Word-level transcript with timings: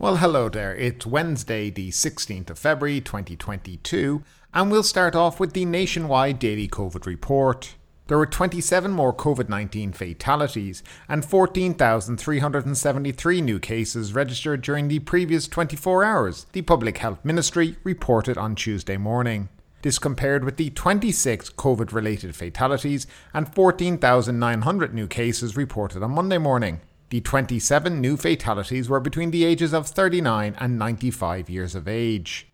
Well, 0.00 0.16
hello 0.16 0.48
there. 0.48 0.74
It's 0.74 1.04
Wednesday, 1.04 1.68
the 1.68 1.90
16th 1.90 2.48
of 2.48 2.58
February 2.58 3.02
2022, 3.02 4.22
and 4.54 4.70
we'll 4.70 4.82
start 4.82 5.14
off 5.14 5.38
with 5.38 5.52
the 5.52 5.66
nationwide 5.66 6.38
daily 6.38 6.68
COVID 6.68 7.04
report. 7.04 7.74
There 8.06 8.16
were 8.16 8.24
27 8.24 8.92
more 8.92 9.12
COVID 9.12 9.50
19 9.50 9.92
fatalities 9.92 10.82
and 11.06 11.22
14,373 11.22 13.40
new 13.42 13.58
cases 13.58 14.14
registered 14.14 14.62
during 14.62 14.88
the 14.88 15.00
previous 15.00 15.46
24 15.46 16.02
hours, 16.02 16.46
the 16.52 16.62
Public 16.62 16.96
Health 16.96 17.22
Ministry 17.22 17.76
reported 17.84 18.38
on 18.38 18.54
Tuesday 18.54 18.96
morning. 18.96 19.50
This 19.82 19.98
compared 19.98 20.46
with 20.46 20.56
the 20.56 20.70
26 20.70 21.50
COVID 21.50 21.92
related 21.92 22.34
fatalities 22.34 23.06
and 23.34 23.54
14,900 23.54 24.94
new 24.94 25.06
cases 25.06 25.58
reported 25.58 26.02
on 26.02 26.12
Monday 26.12 26.38
morning. 26.38 26.80
The 27.10 27.20
27 27.20 28.00
new 28.00 28.16
fatalities 28.16 28.88
were 28.88 29.00
between 29.00 29.32
the 29.32 29.44
ages 29.44 29.74
of 29.74 29.88
39 29.88 30.54
and 30.58 30.78
95 30.78 31.50
years 31.50 31.74
of 31.74 31.88
age. 31.88 32.46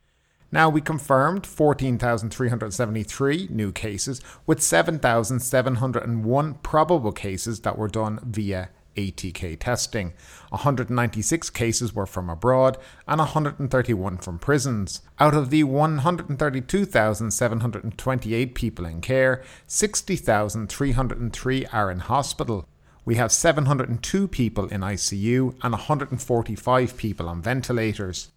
Now, 0.51 0.71
we 0.71 0.81
confirmed 0.81 1.47
14,373 1.47 3.49
new 3.51 3.71
cases 3.71 4.23
with 4.47 4.63
7,701 4.63 6.55
probable 6.63 7.13
cases 7.13 7.61
that 7.61 7.77
were 7.77 7.89
done 7.89 8.19
via 8.23 8.71
ATK 8.97 9.61
testing. 9.61 10.15
196 10.49 11.51
cases 11.51 11.95
were 11.95 12.07
from 12.07 12.31
abroad 12.31 12.79
and 13.07 13.19
131 13.19 14.17
from 14.17 14.39
prisons. 14.39 15.03
Out 15.19 15.35
of 15.35 15.51
the 15.51 15.65
132,728 15.65 18.55
people 18.55 18.87
in 18.87 19.03
care, 19.03 19.43
60,303 19.67 21.67
are 21.67 21.91
in 21.91 21.99
hospital 21.99 22.67
we 23.07 23.15
have 23.15 23.33
702 23.33 24.29
people 24.29 24.67
in 24.67 24.81
ICU 24.83 25.55
and 25.63 25.73
145 25.73 26.97
people 26.97 27.29
on 27.29 27.41
ventilators. 27.41 28.33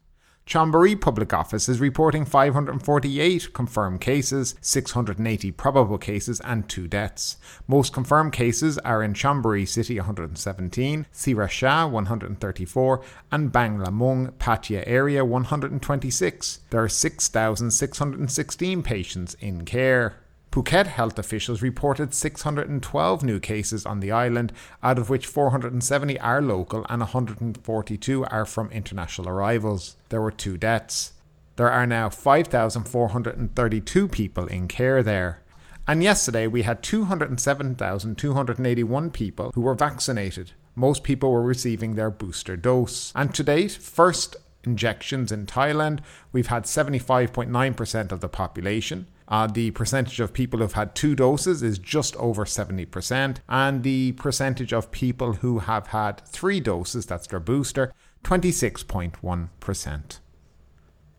Chonburi 0.45 0.99
Public 0.99 1.33
Office 1.33 1.67
is 1.69 1.79
reporting 1.79 2.25
548 2.25 3.53
confirmed 3.53 4.01
cases, 4.01 4.55
680 4.61 5.51
probable 5.51 5.97
cases, 5.97 6.39
and 6.41 6.67
2 6.69 6.87
deaths. 6.87 7.37
Most 7.67 7.93
confirmed 7.93 8.33
cases 8.33 8.77
are 8.79 9.03
in 9.03 9.13
Chonburi 9.13 9.67
City 9.67 9.97
117, 9.97 11.05
Sriracha 11.13 11.89
134, 11.89 13.01
and 13.31 13.51
Banglamung 13.51 14.33
Pattaya 14.33 14.83
area 14.87 15.25
126. 15.25 16.59
There 16.69 16.83
are 16.83 16.89
6,616 16.89 18.83
patients 18.83 19.35
in 19.39 19.65
care. 19.65 20.15
Phuket 20.51 20.87
health 20.87 21.19
officials 21.19 21.61
reported 21.61 22.11
612 22.13 23.23
new 23.23 23.39
cases 23.39 23.85
on 23.85 23.99
the 23.99 24.11
island, 24.11 24.51
out 24.81 24.97
of 24.97 25.07
which 25.07 25.27
470 25.27 26.19
are 26.19 26.41
local 26.41 26.87
and 26.89 27.01
142 27.01 28.25
are 28.25 28.45
from 28.45 28.71
international 28.71 29.29
arrivals. 29.29 29.95
There 30.09 30.21
were 30.21 30.31
two 30.31 30.57
deaths. 30.57 31.13
There 31.55 31.71
are 31.71 31.85
now 31.85 32.09
5,432 32.09 34.07
people 34.07 34.47
in 34.47 34.67
care 34.67 35.03
there. 35.03 35.43
And 35.87 36.01
yesterday 36.01 36.47
we 36.47 36.63
had 36.63 36.81
207,281 36.81 39.11
people 39.11 39.51
who 39.53 39.61
were 39.61 39.75
vaccinated. 39.75 40.53
Most 40.75 41.03
people 41.03 41.31
were 41.31 41.43
receiving 41.43 41.93
their 41.93 42.09
booster 42.09 42.55
dose. 42.55 43.11
And 43.15 43.35
to 43.35 43.43
date, 43.43 43.73
first 43.73 44.35
injections 44.63 45.31
in 45.31 45.45
Thailand, 45.45 45.99
we've 46.31 46.47
had 46.47 46.63
75.9% 46.63 48.11
of 48.11 48.19
the 48.19 48.29
population. 48.29 49.07
Uh, 49.27 49.45
the 49.45 49.71
percentage 49.71 50.19
of 50.19 50.33
people 50.33 50.59
who've 50.59 50.73
had 50.73 50.95
two 50.95 51.15
doses 51.15 51.61
is 51.61 51.77
just 51.77 52.15
over 52.15 52.45
70%, 52.45 53.37
and 53.47 53.83
the 53.83 54.11
percentage 54.13 54.73
of 54.73 54.91
people 54.91 55.33
who 55.33 55.59
have 55.59 55.87
had 55.87 56.25
three 56.25 56.59
doses, 56.59 57.05
that's 57.05 57.27
their 57.27 57.39
booster, 57.39 57.93
26.1%. 58.23 60.19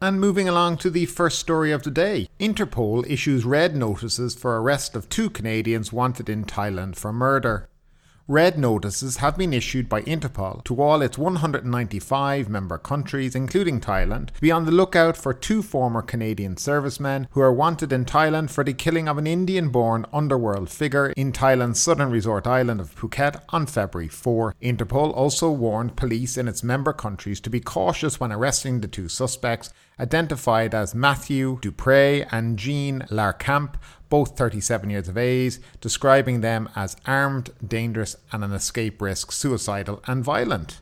And 0.03 0.19
moving 0.21 0.49
along 0.49 0.79
to 0.79 0.91
the 0.91 1.07
first 1.07 1.39
story 1.39 1.73
of 1.73 1.83
the 1.83 1.91
day 1.91 2.27
Interpol 2.41 3.09
issues 3.09 3.45
red 3.45 3.77
notices 3.77 4.35
for 4.35 4.59
arrest 4.59 4.97
of 4.97 5.09
two 5.09 5.29
Canadians 5.29 5.93
wanted 5.93 6.29
in 6.29 6.45
Thailand 6.45 6.97
for 6.97 7.13
murder. 7.13 7.69
Red 8.31 8.57
notices 8.57 9.17
have 9.17 9.37
been 9.37 9.53
issued 9.53 9.89
by 9.89 10.03
Interpol 10.03 10.63
to 10.63 10.81
all 10.81 11.03
its 11.03 11.19
195 11.19 12.49
member 12.49 12.79
countries, 12.79 13.35
including 13.35 13.81
Thailand, 13.81 14.31
to 14.31 14.41
be 14.41 14.53
on 14.53 14.67
the 14.67 14.71
lookout 14.71 15.17
for 15.17 15.35
two 15.35 15.65
former 15.65 16.01
Canadian 16.01 16.57
servicemen 16.57 17.27
who 17.33 17.41
are 17.41 17.53
wanted 17.53 17.93
in 17.93 18.05
Thailand 18.05 18.51
for 18.51 18.63
the 18.63 18.73
killing 18.73 19.09
of 19.09 19.19
an 19.19 19.27
Indian 19.27 19.71
born 19.71 20.07
underworld 20.13 20.71
figure 20.71 21.09
in 21.17 21.33
Thailand's 21.33 21.81
southern 21.81 22.13
resort 22.13 22.47
island 22.47 22.81
of 22.81 22.95
Phuket 22.95 23.43
on 23.49 23.67
February 23.67 24.07
4. 24.07 24.55
Interpol 24.63 25.13
also 25.13 25.51
warned 25.51 25.97
police 25.97 26.39
in 26.39 26.47
its 26.47 26.63
member 26.63 26.93
countries 26.93 27.41
to 27.41 27.51
be 27.51 27.59
cautious 27.59 28.21
when 28.21 28.31
arresting 28.31 28.81
the 28.81 28.87
two 28.87 29.09
suspects, 29.09 29.73
identified 30.01 30.75
as 30.75 30.95
Matthew 30.95 31.59
Dupre 31.61 32.27
and 32.33 32.59
Jean 32.59 33.01
Larcamp, 33.11 33.75
both 34.09 34.37
37 34.37 34.91
years 34.91 35.09
of 35.09 35.19
age, 35.19 35.59
describing 35.81 36.41
them 36.41 36.69
as 36.75 36.97
armed, 37.07 37.51
dangerous, 37.65 38.17
and 38.33 38.43
an 38.43 38.53
escape 38.53 39.01
risk, 39.01 39.31
suicidal, 39.31 40.03
and 40.07 40.25
violent. 40.25 40.81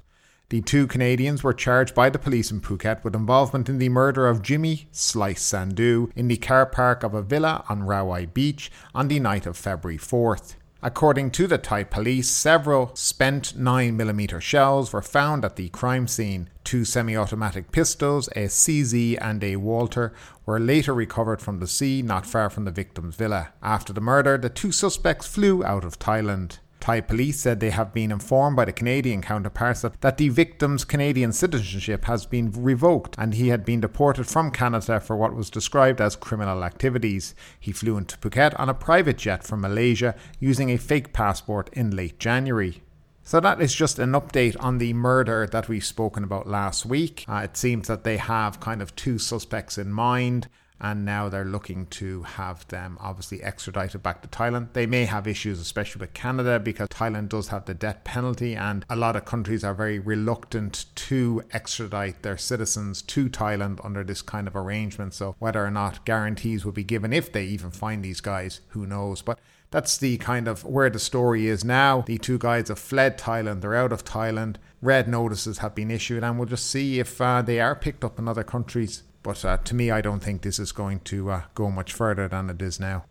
The 0.51 0.63
two 0.63 0.87
Canadians 0.87 1.45
were 1.45 1.53
charged 1.53 1.95
by 1.95 2.09
the 2.09 2.19
police 2.19 2.51
in 2.51 2.63
Phuket 2.63 3.05
with 3.05 3.15
involvement 3.15 3.69
in 3.69 3.77
the 3.77 3.91
murder 3.91 4.27
of 4.27 4.41
Jimmy 4.41 4.89
Slice 4.93 5.43
Sandhu 5.43 6.11
in 6.17 6.29
the 6.29 6.39
car 6.39 6.65
park 6.65 7.03
of 7.03 7.13
a 7.13 7.21
villa 7.21 7.65
on 7.69 7.83
Rawai 7.83 8.33
Beach 8.33 8.73
on 8.95 9.09
the 9.09 9.21
night 9.21 9.45
of 9.45 9.59
February 9.59 9.99
4th. 9.99 10.55
According 10.81 11.33
to 11.33 11.49
the 11.49 11.59
Thai 11.59 11.83
police, 11.83 12.29
several 12.29 12.95
spent 12.95 13.59
9mm 13.59 14.41
shells 14.41 14.93
were 14.93 15.03
found 15.03 15.45
at 15.45 15.57
the 15.57 15.71
crime 15.71 16.07
scene. 16.07 16.51
Two 16.63 16.85
semi 16.85 17.17
automatic 17.17 17.73
pistols, 17.73 18.29
a 18.37 18.47
CZ 18.47 19.19
and 19.21 19.43
a 19.43 19.57
Walther, 19.57 20.13
were 20.47 20.61
later 20.61 20.95
recovered 20.95 21.43
from 21.43 21.59
the 21.59 21.67
sea 21.67 22.01
not 22.01 22.27
far 22.27 22.49
from 22.49 22.65
the 22.65 22.71
victim's 22.71 23.17
villa. 23.17 23.49
After 23.61 23.93
the 23.93 24.01
murder, 24.01 24.39
the 24.39 24.49
two 24.49 24.71
suspects 24.71 25.27
flew 25.27 25.65
out 25.65 25.85
of 25.85 25.99
Thailand. 25.99 26.59
Thai 26.81 27.01
police 27.01 27.41
said 27.41 27.61
they 27.61 27.71
have 27.71 27.93
been 27.93 28.13
informed 28.13 28.57
by 28.57 28.65
the 28.65 28.73
Canadian 28.73 29.21
counterparts 29.21 29.83
that, 29.83 30.17
the 30.17 30.29
victim's 30.29 30.85
Canadian 30.85 31.33
citizenship 31.33 32.05
has 32.05 32.27
been 32.27 32.51
revoked 32.53 33.15
and 33.19 33.35
he 33.35 33.49
had 33.49 33.65
been 33.65 33.81
deported 33.81 34.27
from 34.27 34.51
Canada 34.51 35.01
for 35.01 35.17
what 35.17 35.35
was 35.35 35.51
described 35.51 36.01
as 36.01 36.17
criminal 36.17 36.65
activities. 36.65 37.35
He 37.59 37.73
flew 37.73 37.97
into 37.97 38.17
Phuket 38.19 38.59
on 38.59 38.69
a 38.69 38.75
private 38.75 39.19
jet 39.19 39.45
from 39.45 39.61
Malaysia 39.61 40.15
using 40.41 40.71
a 40.71 40.79
fake 40.79 41.13
passport 41.13 41.69
in 41.73 41.95
late 41.95 42.19
January. 42.19 42.83
So 43.23 43.41
that 43.41 43.61
is 43.61 43.75
just 43.75 43.99
an 43.99 44.13
update 44.13 44.57
on 44.59 44.79
the 44.79 44.95
murder 44.95 45.47
that 45.53 45.69
we've 45.69 45.85
spoken 45.85 46.25
about 46.25 46.49
last 46.49 46.87
week. 46.87 47.27
Uh, 47.29 47.43
it 47.45 47.59
seems 47.59 47.87
that 47.89 48.05
they 48.05 48.17
have 48.17 48.61
kind 48.61 48.81
of 48.81 48.97
two 48.97 49.19
suspects 49.19 49.77
in 49.77 49.93
mind 49.93 50.49
and 50.81 51.05
now 51.05 51.29
they're 51.29 51.45
looking 51.45 51.87
to 51.87 52.23
have 52.23 52.67
them 52.69 52.97
obviously 53.01 53.43
extradited 53.43 54.03
back 54.03 54.23
to 54.23 54.29
Thailand. 54.29 54.73
They 54.73 54.87
may 54.87 55.05
have 55.05 55.27
issues, 55.27 55.61
especially 55.61 56.01
with 56.01 56.15
Canada, 56.15 56.59
because 56.59 56.89
Thailand 56.89 57.29
does 57.29 57.49
have 57.49 57.65
the 57.65 57.75
death 57.75 58.05
penalty, 58.05 58.55
and 58.55 58.85
a 58.89 58.97
lot 58.97 59.17
of 59.17 59.25
countries 59.25 59.65
are 59.65 59.75
very 59.75 59.99
reluctant 59.99 60.87
to 60.95 61.43
extradite 61.53 62.23
their 62.23 62.37
citizens 62.37 63.03
to 63.03 63.29
Thailand 63.29 63.85
under 63.85 64.05
this 64.05 64.23
kind 64.23 64.47
of 64.47 64.57
arrangement. 64.57 65.15
So, 65.15 65.37
whether 65.39 65.65
or 65.65 65.71
not 65.71 66.05
guarantees 66.05 66.65
will 66.65 66.73
be 66.73 66.85
given 66.85 67.13
if 67.13 67.33
they 67.33 67.45
even 67.45 67.71
find 67.71 68.05
these 68.05 68.21
guys, 68.21 68.61
who 68.69 68.87
knows? 68.87 69.23
But 69.23 69.39
that's 69.71 69.99
the 69.99 70.17
kind 70.19 70.49
of 70.49 70.65
where 70.65 70.89
the 70.89 70.99
story 70.99 71.47
is 71.47 71.65
now. 71.65 72.03
The 72.03 72.19
two 72.19 72.39
guys 72.39 72.69
have 72.69 72.79
fled 72.79 73.19
Thailand, 73.19 73.61
they're 73.61 73.75
out 73.75 73.93
of 73.93 74.05
Thailand. 74.05 74.57
Red 74.81 75.09
notices 75.09 75.59
have 75.59 75.75
been 75.75 75.91
issued, 75.91 76.23
and 76.23 76.39
we'll 76.39 76.49
just 76.49 76.71
see 76.71 77.01
if 77.01 77.21
uh, 77.21 77.43
they 77.43 77.61
are 77.61 77.75
picked 77.75 78.05
up 78.05 78.19
in 78.19 78.29
other 78.29 78.45
countries 78.45 79.03
but 79.23 79.45
uh, 79.45 79.57
to 79.59 79.75
me, 79.75 79.91
I 79.91 80.01
don't 80.01 80.21
think 80.21 80.43
this 80.43 80.59
is 80.59 80.73
going 80.73 81.01
to 81.01 81.31
uh, 81.31 81.43
go 81.55 81.71
much 81.71 81.93
further 81.93 82.29
than 82.29 82.51
it 82.51 82.63
is 82.63 82.79
now. 82.79 83.05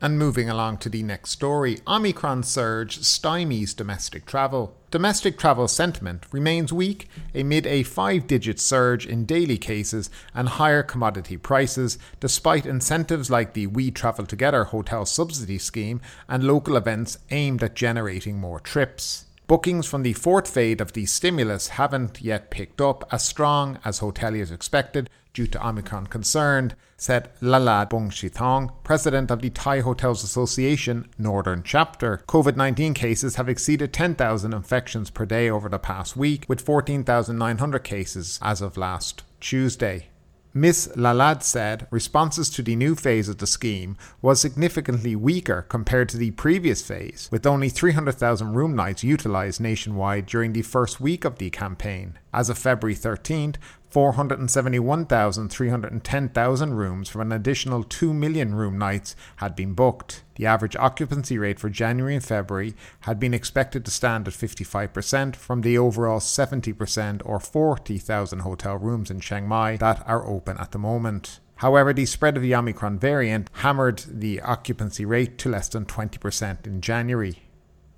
And 0.00 0.18
moving 0.18 0.50
along 0.50 0.78
to 0.78 0.88
the 0.88 1.04
next 1.04 1.30
story 1.30 1.78
Omicron 1.86 2.42
surge 2.42 2.98
stymies 2.98 3.74
domestic 3.74 4.26
travel. 4.26 4.76
Domestic 4.90 5.38
travel 5.38 5.68
sentiment 5.68 6.26
remains 6.32 6.72
weak 6.72 7.08
amid 7.32 7.68
a 7.68 7.84
five 7.84 8.26
digit 8.26 8.58
surge 8.58 9.06
in 9.06 9.26
daily 9.26 9.56
cases 9.56 10.10
and 10.34 10.48
higher 10.48 10.82
commodity 10.82 11.36
prices, 11.36 11.98
despite 12.18 12.66
incentives 12.66 13.30
like 13.30 13.52
the 13.52 13.68
We 13.68 13.92
Travel 13.92 14.26
Together 14.26 14.64
hotel 14.64 15.06
subsidy 15.06 15.58
scheme 15.58 16.00
and 16.28 16.42
local 16.42 16.76
events 16.76 17.18
aimed 17.30 17.62
at 17.62 17.76
generating 17.76 18.38
more 18.38 18.58
trips. 18.58 19.26
Bookings 19.52 19.84
from 19.86 20.02
the 20.02 20.14
fourth 20.14 20.48
phase 20.48 20.80
of 20.80 20.94
the 20.94 21.04
stimulus 21.04 21.68
haven't 21.68 22.22
yet 22.22 22.50
picked 22.50 22.80
up 22.80 23.06
as 23.12 23.22
strong 23.22 23.78
as 23.84 24.00
hoteliers 24.00 24.50
expected 24.50 25.10
due 25.34 25.46
to 25.46 25.62
Omicron 25.62 26.06
concerned, 26.06 26.74
said 26.96 27.28
Lalad 27.42 27.90
Bungsrithong, 27.90 28.72
president 28.82 29.30
of 29.30 29.42
the 29.42 29.50
Thai 29.50 29.80
Hotels 29.80 30.24
Association 30.24 31.06
Northern 31.18 31.62
Chapter. 31.62 32.22
COVID 32.26 32.56
19 32.56 32.94
cases 32.94 33.36
have 33.36 33.50
exceeded 33.50 33.92
10,000 33.92 34.54
infections 34.54 35.10
per 35.10 35.26
day 35.26 35.50
over 35.50 35.68
the 35.68 35.78
past 35.78 36.16
week, 36.16 36.46
with 36.48 36.62
14,900 36.62 37.84
cases 37.84 38.38
as 38.40 38.62
of 38.62 38.78
last 38.78 39.22
Tuesday. 39.38 40.06
Ms. 40.54 40.92
Lalad 40.96 41.42
said 41.42 41.86
responses 41.90 42.50
to 42.50 42.62
the 42.62 42.76
new 42.76 42.94
phase 42.94 43.26
of 43.26 43.38
the 43.38 43.46
scheme 43.46 43.96
was 44.20 44.38
significantly 44.38 45.16
weaker 45.16 45.62
compared 45.62 46.10
to 46.10 46.18
the 46.18 46.32
previous 46.32 46.82
phase, 46.82 47.26
with 47.32 47.46
only 47.46 47.70
300,000 47.70 48.52
room 48.52 48.76
nights 48.76 49.02
utilised 49.02 49.62
nationwide 49.62 50.26
during 50.26 50.52
the 50.52 50.60
first 50.60 51.00
week 51.00 51.24
of 51.24 51.38
the 51.38 51.48
campaign. 51.48 52.18
As 52.34 52.50
of 52.50 52.58
February 52.58 52.94
13th, 52.94 53.56
471,310,000 53.92 56.72
rooms 56.72 57.08
from 57.08 57.20
an 57.20 57.32
additional 57.32 57.84
2 57.84 58.14
million 58.14 58.54
room 58.54 58.78
nights 58.78 59.14
had 59.36 59.54
been 59.54 59.74
booked. 59.74 60.22
The 60.36 60.46
average 60.46 60.76
occupancy 60.76 61.36
rate 61.36 61.60
for 61.60 61.68
January 61.68 62.14
and 62.14 62.24
February 62.24 62.74
had 63.00 63.20
been 63.20 63.34
expected 63.34 63.84
to 63.84 63.90
stand 63.90 64.26
at 64.26 64.34
55% 64.34 65.36
from 65.36 65.60
the 65.60 65.76
overall 65.76 66.20
70% 66.20 67.20
or 67.24 67.38
40,000 67.38 68.38
hotel 68.38 68.76
rooms 68.76 69.10
in 69.10 69.20
Chiang 69.20 69.46
Mai 69.46 69.76
that 69.76 70.02
are 70.06 70.26
open 70.26 70.56
at 70.56 70.72
the 70.72 70.78
moment. 70.78 71.40
However, 71.56 71.92
the 71.92 72.06
spread 72.06 72.36
of 72.36 72.42
the 72.42 72.54
Omicron 72.54 72.98
variant 72.98 73.50
hammered 73.52 74.02
the 74.08 74.40
occupancy 74.40 75.04
rate 75.04 75.36
to 75.38 75.50
less 75.50 75.68
than 75.68 75.84
20% 75.84 76.66
in 76.66 76.80
January. 76.80 77.41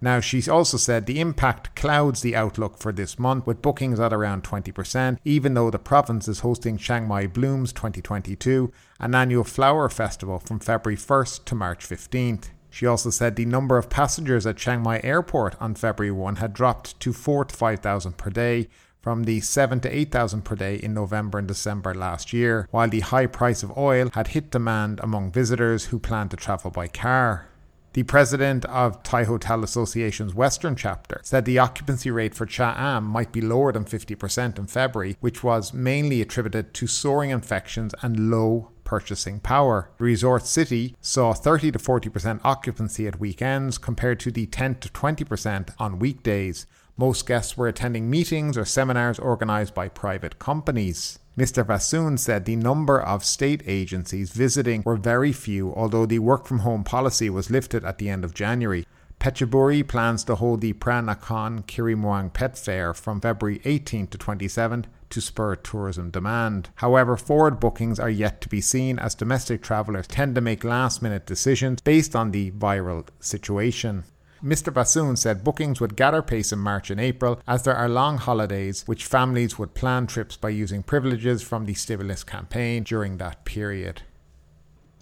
Now, 0.04 0.20
she 0.20 0.46
also 0.50 0.76
said 0.76 1.06
the 1.06 1.18
impact 1.18 1.74
clouds 1.74 2.20
the 2.20 2.36
outlook 2.36 2.76
for 2.76 2.92
this 2.92 3.18
month, 3.18 3.46
with 3.46 3.62
bookings 3.62 3.98
at 3.98 4.12
around 4.12 4.44
20%, 4.44 5.16
even 5.24 5.54
though 5.54 5.70
the 5.70 5.78
province 5.78 6.28
is 6.28 6.40
hosting 6.40 6.76
Chiang 6.76 7.08
Mai 7.08 7.26
Blooms 7.26 7.72
2022, 7.72 8.70
an 9.00 9.14
annual 9.14 9.44
flower 9.44 9.88
festival 9.88 10.38
from 10.38 10.60
February 10.60 10.98
1st 10.98 11.46
to 11.46 11.54
March 11.54 11.88
15th. 11.88 12.50
She 12.68 12.84
also 12.84 13.08
said 13.08 13.36
the 13.36 13.46
number 13.46 13.78
of 13.78 13.88
passengers 13.88 14.44
at 14.44 14.58
Chiang 14.58 14.82
Mai 14.82 15.00
Airport 15.02 15.56
on 15.58 15.74
February 15.74 16.12
1 16.12 16.36
had 16.36 16.52
dropped 16.52 17.00
to 17.00 17.14
4 17.14 17.46
to 17.46 17.56
5,000 17.56 18.18
per 18.18 18.28
day, 18.28 18.68
from 19.00 19.24
the 19.24 19.40
7 19.40 19.80
to 19.80 19.88
8,000 19.88 20.42
per 20.42 20.54
day 20.54 20.76
in 20.76 20.92
November 20.92 21.38
and 21.38 21.48
December 21.48 21.94
last 21.94 22.34
year, 22.34 22.68
while 22.70 22.90
the 22.90 23.00
high 23.00 23.26
price 23.26 23.62
of 23.62 23.74
oil 23.78 24.10
had 24.12 24.28
hit 24.28 24.50
demand 24.50 25.00
among 25.02 25.32
visitors 25.32 25.86
who 25.86 25.98
plan 25.98 26.28
to 26.28 26.36
travel 26.36 26.70
by 26.70 26.88
car. 26.88 27.48
The 27.94 28.02
president 28.02 28.64
of 28.64 29.04
Thai 29.04 29.22
Hotel 29.22 29.62
Association's 29.62 30.34
Western 30.34 30.74
chapter 30.74 31.20
said 31.22 31.44
the 31.44 31.60
occupancy 31.60 32.10
rate 32.10 32.34
for 32.34 32.44
Cha 32.44 32.74
Am 32.76 33.04
might 33.04 33.30
be 33.30 33.40
lower 33.40 33.70
than 33.70 33.84
50% 33.84 34.58
in 34.58 34.66
February, 34.66 35.16
which 35.20 35.44
was 35.44 35.72
mainly 35.72 36.20
attributed 36.20 36.74
to 36.74 36.88
soaring 36.88 37.30
infections 37.30 37.94
and 38.02 38.32
low 38.32 38.72
purchasing 38.82 39.38
power. 39.38 39.90
The 39.98 40.04
resort 40.04 40.44
city 40.44 40.96
saw 41.00 41.34
30 41.34 41.70
to 41.70 41.78
40% 41.78 42.40
occupancy 42.42 43.06
at 43.06 43.20
weekends 43.20 43.78
compared 43.78 44.18
to 44.20 44.32
the 44.32 44.46
10 44.46 44.80
to 44.80 44.88
20% 44.88 45.70
on 45.78 46.00
weekdays. 46.00 46.66
Most 46.96 47.26
guests 47.26 47.56
were 47.56 47.66
attending 47.66 48.08
meetings 48.08 48.56
or 48.56 48.64
seminars 48.64 49.18
organized 49.18 49.74
by 49.74 49.88
private 49.88 50.38
companies. 50.38 51.18
Mr. 51.36 51.66
Vassoon 51.66 52.16
said 52.16 52.44
the 52.44 52.54
number 52.54 53.02
of 53.02 53.24
state 53.24 53.64
agencies 53.66 54.30
visiting 54.30 54.80
were 54.86 54.94
very 54.94 55.32
few, 55.32 55.74
although 55.74 56.06
the 56.06 56.20
work 56.20 56.46
from 56.46 56.60
home 56.60 56.84
policy 56.84 57.28
was 57.28 57.50
lifted 57.50 57.84
at 57.84 57.98
the 57.98 58.08
end 58.08 58.24
of 58.24 58.32
January. 58.32 58.86
Phetchaburi 59.18 59.82
plans 59.88 60.22
to 60.22 60.36
hold 60.36 60.60
the 60.60 60.72
Phra 60.74 61.02
Nakhon 61.02 61.64
Kirimuang 61.66 62.32
Pet 62.32 62.56
Fair 62.56 62.94
from 62.94 63.20
February 63.20 63.60
18 63.64 64.06
to 64.08 64.18
27 64.18 64.86
to 65.10 65.20
spur 65.20 65.56
tourism 65.56 66.10
demand. 66.10 66.70
However, 66.76 67.16
forward 67.16 67.58
bookings 67.58 67.98
are 67.98 68.10
yet 68.10 68.40
to 68.42 68.48
be 68.48 68.60
seen 68.60 69.00
as 69.00 69.16
domestic 69.16 69.62
travellers 69.62 70.06
tend 70.06 70.36
to 70.36 70.40
make 70.40 70.62
last 70.62 71.02
minute 71.02 71.26
decisions 71.26 71.80
based 71.80 72.14
on 72.14 72.30
the 72.30 72.52
viral 72.52 73.08
situation. 73.18 74.04
Mr. 74.44 74.72
Bassoon 74.72 75.16
said 75.16 75.42
bookings 75.42 75.80
would 75.80 75.96
gather 75.96 76.20
pace 76.20 76.52
in 76.52 76.58
March 76.58 76.90
and 76.90 77.00
April 77.00 77.40
as 77.48 77.62
there 77.62 77.74
are 77.74 77.88
long 77.88 78.18
holidays 78.18 78.82
which 78.84 79.06
families 79.06 79.58
would 79.58 79.72
plan 79.72 80.06
trips 80.06 80.36
by 80.36 80.50
using 80.50 80.82
privileges 80.82 81.40
from 81.40 81.64
the 81.64 81.72
stimulus 81.72 82.22
campaign 82.22 82.82
during 82.82 83.16
that 83.16 83.46
period. 83.46 84.02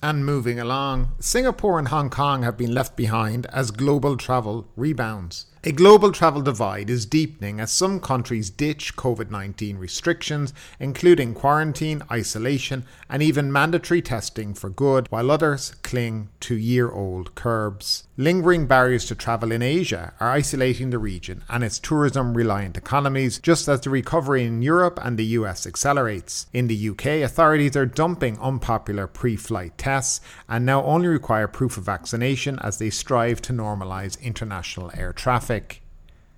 And 0.01 0.25
moving 0.25 0.61
along, 0.61 1.13
Singapore 1.19 1.81
and 1.81 1.89
Hong 1.89 2.09
Kong 2.09 2.45
have 2.45 2.57
been 2.57 2.73
left 2.73 2.97
behind 2.97 3.47
as 3.47 3.73
global 3.73 4.17
travel 4.17 4.69
rebounds. 4.77 5.47
A 5.65 5.71
global 5.71 6.11
travel 6.11 6.43
divide 6.43 6.91
is 6.91 7.07
deepening 7.07 7.61
as 7.61 7.71
some 7.71 8.01
countries 8.01 8.51
ditch 8.51 8.97
COVID 8.97 9.31
19 9.31 9.79
restrictions, 9.79 10.53
including 10.81 11.35
quarantine, 11.35 12.03
isolation, 12.11 12.85
and 13.09 13.23
even 13.23 13.53
mandatory 13.53 14.03
testing 14.03 14.55
for 14.55 14.71
good, 14.71 15.07
while 15.11 15.31
others 15.31 15.77
cling 15.85 16.31
to 16.41 16.57
year 16.57 16.91
old 16.91 17.37
curbs. 17.37 18.09
Lingering 18.17 18.67
barriers 18.67 19.05
to 19.05 19.15
travel 19.15 19.53
in 19.53 19.63
Asia 19.63 20.13
are 20.19 20.33
isolating 20.33 20.91
the 20.91 20.99
region 20.99 21.45
and 21.49 21.63
its 21.63 21.79
tourism 21.79 22.35
reliant 22.35 22.77
economies, 22.77 23.39
just 23.39 23.69
as 23.69 23.83
the 23.83 23.91
recovery 23.91 24.45
in 24.45 24.63
Europe 24.63 24.99
and 25.01 25.17
the 25.17 25.39
US 25.39 25.65
accelerates. 25.65 26.47
In 26.53 26.67
the 26.67 26.89
UK, 26.89 27.23
authorities 27.23 27.77
are 27.77 27.87
dumping 27.87 28.37
unpopular 28.41 29.07
pre 29.07 29.37
flight 29.37 29.79
tests 29.79 30.21
and 30.49 30.67
now 30.67 30.83
only 30.83 31.07
require 31.07 31.47
proof 31.47 31.77
of 31.77 31.85
vaccination 31.85 32.59
as 32.63 32.79
they 32.79 32.91
strive 32.91 33.41
to 33.43 33.53
normalise 33.53 34.21
international 34.21 34.91
air 34.97 35.13
traffic 35.13 35.52
traffic. 35.53 35.79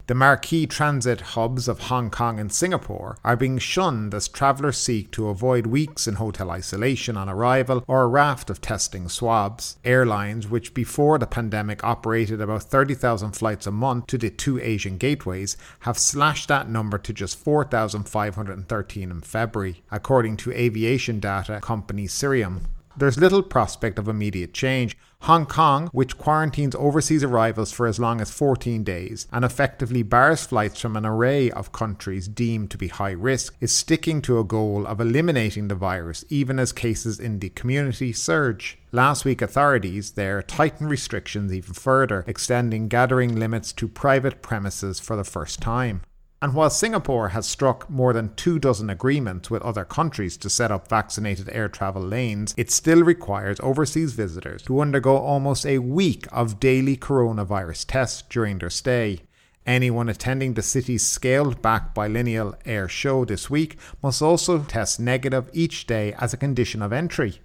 The 0.06 0.14
marquee 0.14 0.66
transit 0.66 1.20
hubs 1.32 1.66
of 1.66 1.88
Hong 1.88 2.10
Kong 2.10 2.38
and 2.38 2.52
Singapore 2.52 3.16
are 3.24 3.36
being 3.36 3.58
shunned 3.58 4.12
as 4.12 4.28
travellers 4.28 4.76
seek 4.76 5.10
to 5.12 5.28
avoid 5.28 5.66
weeks 5.66 6.06
in 6.06 6.16
hotel 6.16 6.50
isolation 6.50 7.16
on 7.16 7.28
arrival 7.28 7.82
or 7.86 8.02
a 8.02 8.06
raft 8.06 8.50
of 8.50 8.60
testing 8.60 9.08
swabs. 9.08 9.78
Airlines, 9.82 10.46
which 10.46 10.74
before 10.74 11.18
the 11.18 11.26
pandemic 11.26 11.82
operated 11.82 12.42
about 12.42 12.64
30,000 12.64 13.32
flights 13.32 13.66
a 13.66 13.70
month 13.70 14.08
to 14.08 14.18
the 14.18 14.28
two 14.28 14.60
Asian 14.60 14.98
gateways, 14.98 15.56
have 15.80 15.96
slashed 15.96 16.48
that 16.48 16.68
number 16.68 16.98
to 16.98 17.14
just 17.14 17.38
4,513 17.38 19.10
in 19.10 19.20
February, 19.22 19.82
according 19.90 20.36
to 20.38 20.52
aviation 20.52 21.18
data 21.18 21.60
company 21.62 22.06
Cirium. 22.06 22.64
There's 22.96 23.18
little 23.18 23.42
prospect 23.42 23.98
of 23.98 24.06
immediate 24.06 24.54
change. 24.54 24.96
Hong 25.22 25.46
Kong, 25.46 25.88
which 25.88 26.16
quarantines 26.16 26.76
overseas 26.76 27.24
arrivals 27.24 27.72
for 27.72 27.88
as 27.88 27.98
long 27.98 28.20
as 28.20 28.30
14 28.30 28.84
days 28.84 29.26
and 29.32 29.44
effectively 29.44 30.04
bars 30.04 30.46
flights 30.46 30.80
from 30.80 30.96
an 30.96 31.04
array 31.04 31.50
of 31.50 31.72
countries 31.72 32.28
deemed 32.28 32.70
to 32.70 32.78
be 32.78 32.86
high 32.86 33.10
risk, 33.10 33.56
is 33.60 33.72
sticking 33.72 34.22
to 34.22 34.38
a 34.38 34.44
goal 34.44 34.86
of 34.86 35.00
eliminating 35.00 35.66
the 35.66 35.74
virus 35.74 36.24
even 36.28 36.60
as 36.60 36.72
cases 36.72 37.18
in 37.18 37.40
the 37.40 37.48
community 37.48 38.12
surge. 38.12 38.78
Last 38.92 39.24
week, 39.24 39.42
authorities 39.42 40.12
there 40.12 40.40
tightened 40.40 40.88
restrictions 40.88 41.52
even 41.52 41.74
further, 41.74 42.24
extending 42.28 42.86
gathering 42.86 43.34
limits 43.34 43.72
to 43.72 43.88
private 43.88 44.40
premises 44.40 45.00
for 45.00 45.16
the 45.16 45.24
first 45.24 45.60
time. 45.60 46.02
And 46.44 46.52
while 46.52 46.68
Singapore 46.68 47.30
has 47.30 47.46
struck 47.46 47.88
more 47.88 48.12
than 48.12 48.34
two 48.34 48.58
dozen 48.58 48.90
agreements 48.90 49.48
with 49.48 49.62
other 49.62 49.86
countries 49.86 50.36
to 50.36 50.50
set 50.50 50.70
up 50.70 50.88
vaccinated 50.88 51.48
air 51.50 51.70
travel 51.70 52.02
lanes, 52.02 52.52
it 52.58 52.70
still 52.70 53.02
requires 53.02 53.58
overseas 53.60 54.12
visitors 54.12 54.60
to 54.64 54.80
undergo 54.80 55.16
almost 55.16 55.64
a 55.64 55.78
week 55.78 56.26
of 56.30 56.60
daily 56.60 56.98
coronavirus 56.98 57.86
tests 57.88 58.20
during 58.28 58.58
their 58.58 58.68
stay. 58.68 59.20
Anyone 59.64 60.10
attending 60.10 60.52
the 60.52 60.60
city's 60.60 61.06
scaled 61.06 61.62
back 61.62 61.94
biennial 61.94 62.54
air 62.66 62.90
show 62.90 63.24
this 63.24 63.48
week 63.48 63.78
must 64.02 64.20
also 64.20 64.58
test 64.58 65.00
negative 65.00 65.48
each 65.54 65.86
day 65.86 66.12
as 66.18 66.34
a 66.34 66.36
condition 66.36 66.82
of 66.82 66.92
entry. 66.92 67.40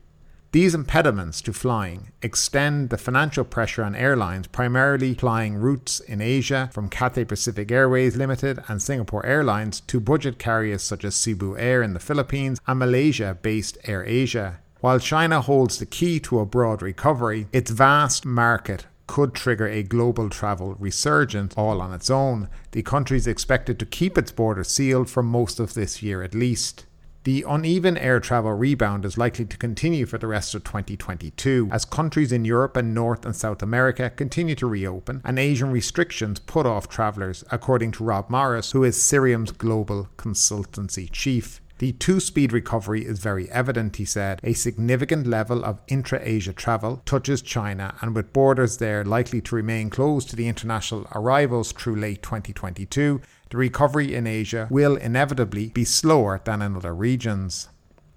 These 0.52 0.74
impediments 0.74 1.42
to 1.42 1.54
flying 1.54 2.12
extend 2.24 2.90
the 2.90 2.98
financial 2.98 3.44
pressure 3.44 3.84
on 3.84 3.94
airlines 3.94 4.48
primarily 4.48 5.14
flying 5.14 5.54
routes 5.54 6.00
in 6.00 6.22
Asia 6.22 6.72
from 6.74 6.90
Cathay 6.90 7.26
Pacific 7.26 7.72
Airways 7.72 8.16
Limited 8.18 8.64
and 8.68 8.82
Singapore 8.82 9.24
Airlines 9.28 9.82
to 9.82 10.00
budget 10.00 10.40
carriers 10.40 10.82
such 10.82 11.06
as 11.06 11.14
Cebu 11.16 11.56
Air 11.56 11.84
in 11.84 11.94
the 11.94 12.00
Philippines 12.00 12.60
and 12.66 12.80
Malaysia 12.80 13.38
based 13.40 13.78
Air 13.84 14.04
Asia. 14.04 14.60
While 14.82 15.00
China 15.00 15.40
holds 15.40 15.78
the 15.78 15.86
key 15.86 16.20
to 16.22 16.40
a 16.40 16.48
broad 16.48 16.82
recovery, 16.82 17.46
its 17.54 17.70
vast 17.70 18.26
market 18.26 18.88
could 19.06 19.36
trigger 19.36 19.68
a 19.68 19.84
global 19.84 20.32
travel 20.32 20.74
resurgence 20.80 21.54
all 21.58 21.80
on 21.80 21.94
its 21.94 22.10
own. 22.10 22.50
The 22.72 22.82
country 22.82 23.18
is 23.18 23.28
expected 23.28 23.78
to 23.78 23.86
keep 23.86 24.18
its 24.18 24.32
borders 24.32 24.70
sealed 24.70 25.12
for 25.12 25.22
most 25.22 25.60
of 25.60 25.76
this 25.76 26.02
year 26.02 26.24
at 26.24 26.34
least. 26.34 26.88
The 27.30 27.46
uneven 27.48 27.96
air 27.96 28.20
travel 28.20 28.54
rebound 28.54 29.06
is 29.06 29.16
likely 29.16 29.46
to 29.46 29.56
continue 29.56 30.08
for 30.08 30.18
the 30.18 30.26
rest 30.26 30.56
of 30.56 30.64
2022 30.64 31.70
as 31.72 31.86
countries 31.86 32.32
in 32.32 32.44
Europe 32.44 32.76
and 32.76 32.92
North 32.92 33.24
and 33.24 33.36
South 33.36 33.62
America 33.62 34.10
continue 34.10 34.56
to 34.56 34.66
reopen 34.66 35.22
and 35.24 35.38
Asian 35.38 35.70
restrictions 35.70 36.40
put 36.40 36.66
off 36.66 36.90
travellers, 36.90 37.44
according 37.52 37.92
to 37.92 38.04
Rob 38.04 38.32
Morris, 38.32 38.72
who 38.72 38.84
is 38.84 38.98
Cirium's 38.98 39.52
global 39.52 40.10
consultancy 40.18 41.08
chief. 41.12 41.62
The 41.80 41.94
two 41.94 42.20
speed 42.20 42.52
recovery 42.52 43.06
is 43.06 43.20
very 43.20 43.50
evident, 43.50 43.96
he 43.96 44.04
said. 44.04 44.42
A 44.44 44.52
significant 44.52 45.26
level 45.26 45.64
of 45.64 45.80
intra 45.88 46.20
Asia 46.22 46.52
travel 46.52 47.02
touches 47.06 47.42
China, 47.42 47.96
and 48.02 48.14
with 48.14 48.34
borders 48.34 48.78
there 48.78 49.06
likely 49.06 49.40
to 49.40 49.56
remain 49.56 49.90
closed 49.90 50.30
to 50.30 50.36
the 50.36 50.50
international 50.50 51.08
arrivals 51.16 51.72
through 51.72 51.96
late 51.96 52.22
2022, 52.22 53.22
the 53.50 53.58
recovery 53.58 54.14
in 54.14 54.28
Asia 54.28 54.68
will 54.70 54.98
inevitably 54.98 55.70
be 55.70 55.86
slower 55.86 56.42
than 56.44 56.62
in 56.62 56.76
other 56.76 56.94
regions. 56.94 57.70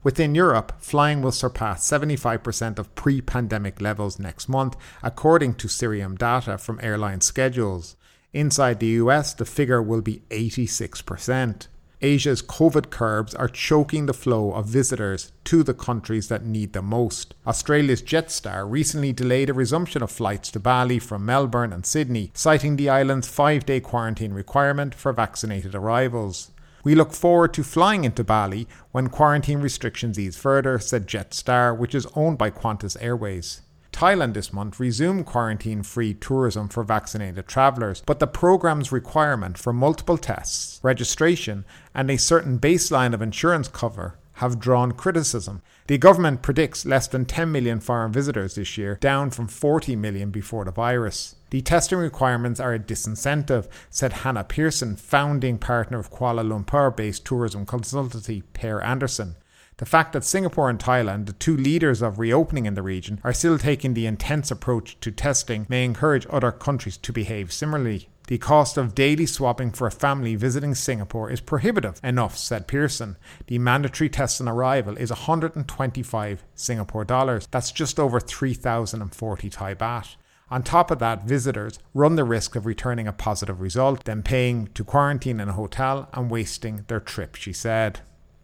Within 0.03 0.35
Europe, 0.35 0.73
flying 0.81 1.23
will 1.23 1.31
surpass 1.31 1.89
75% 1.89 2.81
of 2.81 2.93
pre 2.97 3.21
pandemic 3.21 3.81
levels 3.81 4.19
next 4.19 4.49
month, 4.49 4.77
according 5.05 5.55
to 5.55 5.69
Cirium 5.69 6.19
data 6.19 6.59
from 6.59 6.81
airline 6.83 7.21
schedules. 7.21 7.95
Inside 8.33 8.81
the 8.81 8.99
US, 9.03 9.35
the 9.35 9.45
figure 9.45 9.81
will 9.81 10.03
be 10.03 10.23
86%. 10.31 11.69
Asia's 12.03 12.43
COVID 12.43 12.91
curbs 12.91 13.35
are 13.35 13.49
choking 13.49 14.07
the 14.07 14.13
flow 14.13 14.53
of 14.53 14.67
visitors 14.67 15.31
to 15.45 15.63
the 15.63 15.73
countries 15.73 16.29
that 16.29 16.45
need 16.45 16.73
them 16.73 16.87
most. 16.87 17.35
Australia's 17.47 18.03
Jetstar 18.03 18.69
recently 18.69 19.13
delayed 19.13 19.49
a 19.49 19.55
resumption 19.55 20.03
of 20.03 20.11
flights 20.11 20.51
to 20.51 20.61
Bali 20.61 20.99
from 20.99 21.25
Melbourne 21.25 21.73
and 21.73 21.87
Sydney, 21.87 22.33
citing 22.35 22.77
the 22.77 22.89
island's 22.89 23.29
five 23.29 23.65
day 23.65 23.79
quarantine 23.79 24.33
requirement 24.33 24.95
for 24.95 25.13
vaccinated 25.13 25.75
arrivals. 25.75 26.51
We 26.85 26.97
look 26.97 27.13
forward 27.13 27.55
to 27.55 27.63
flying 27.63 28.03
into 28.03 28.25
Bali 28.25 28.67
when 28.91 29.09
quarantine 29.09 29.61
restrictions 29.61 30.19
ease 30.19 30.37
further, 30.37 30.81
said 30.81 31.07
Jetstar, 31.07 31.77
which 31.77 31.95
is 31.95 32.07
owned 32.17 32.39
by 32.39 32.51
Qantas 32.51 32.97
Airways. 33.01 33.61
Thailand 34.03 34.35
this 34.35 34.53
month 34.53 34.81
resumed 34.81 35.27
quarantine 35.27 35.85
free 35.85 36.13
tourism 36.13 36.69
for 36.69 36.83
vaccinated 36.83 37.47
travellers, 37.47 38.03
but 38.05 38.19
the 38.19 38.27
program's 38.27 38.91
requirement 38.91 39.57
for 39.57 39.73
multiple 39.73 40.19
tests, 40.19 40.81
registration, 40.83 41.65
and 41.95 42.11
a 42.11 42.19
certain 42.19 42.59
baseline 42.59 43.15
of 43.15 43.23
insurance 43.23 43.69
cover 43.69 44.19
have 44.43 44.59
drawn 44.59 44.91
criticism. 44.91 45.63
The 45.87 45.99
government 45.99 46.43
predicts 46.43 46.85
less 46.85 47.07
than 47.07 47.27
10 47.27 47.53
million 47.53 47.79
foreign 47.79 48.11
visitors 48.11 48.57
this 48.57 48.77
year, 48.77 48.99
down 49.01 49.31
from 49.31 49.47
40 49.47 49.95
million 49.95 50.33
before 50.33 50.65
the 50.65 50.73
virus. 50.73 51.37
The 51.51 51.63
testing 51.63 51.99
requirements 51.99 52.59
are 52.59 52.75
a 52.75 52.81
disincentive, 52.81 53.69
said 53.89 54.13
Hannah 54.25 54.43
Pearson, 54.43 54.97
founding 54.97 55.59
partner 55.59 56.01
of 56.01 56.11
Kuala 56.11 56.43
Lumpur 56.45 56.97
based 56.97 57.25
tourism 57.25 57.67
consultancy 57.67 58.43
Pear 58.53 58.83
Anderson. 58.83 59.37
The 59.79 59.87
fact 59.87 60.13
that 60.13 60.25
Singapore 60.25 60.71
and 60.71 60.79
Thailand, 60.79 61.27
the 61.27 61.33
two 61.33 61.57
leaders 61.57 62.03
of 62.03 62.19
reopening 62.19 62.67
in 62.67 62.75
the 62.75 62.83
region, 62.83 63.21
are 63.25 63.33
still 63.33 63.59
taking 63.59 63.95
the 63.95 64.07
intense 64.07 64.51
approach 64.51 64.99
to 65.01 65.11
testing 65.11 65.67
may 65.69 65.85
encourage 65.85 66.27
other 66.31 66.53
countries 66.53 66.97
to 66.99 67.13
behave 67.13 67.53
similarly. 67.53 68.09
The 68.29 68.39
cost 68.39 68.77
of 68.77 68.95
daily 68.95 69.27
swabbing 69.27 69.73
for 69.73 69.87
a 69.87 69.91
family 69.91 70.37
visiting 70.37 70.75
Singapore 70.75 71.31
is 71.31 71.41
prohibitive 71.41 72.01
enough, 72.05 72.39
said 72.39 72.69
Pearson. 72.69 73.17
The 73.49 73.59
mandatory 73.59 74.09
test 74.09 74.41
on 74.41 74.49
arrival 74.49 74.97
is 74.97 75.11
125 75.11 76.45
Singapore 76.55 77.05
dollars. 77.05 77.49
That's 77.51 77.73
just 77.73 77.99
over 77.99 78.21
3,040 78.21 79.51
Thai 79.51 79.75
baht. 79.75 80.17
On 80.51 80.63
top 80.63 80.91
of 80.91 80.99
that, 81.01 81.25
visitors 81.25 81.79
run 81.95 82.15
the 82.15 82.25
risk 82.25 82.55
of 82.55 82.67
returning 82.67 83.09
a 83.09 83.13
positive 83.13 83.61
result, 83.61 84.05
then 84.05 84.23
paying 84.23 84.69
to 84.75 84.85
quarantine 84.85 85.41
in 85.41 85.49
a 85.49 85.55
hotel 85.55 86.09
and 86.13 86.31
wasting 86.31 86.85
their 86.89 87.01
trip, 87.01 87.35
she 87.35 87.53
said. 87.53 88.01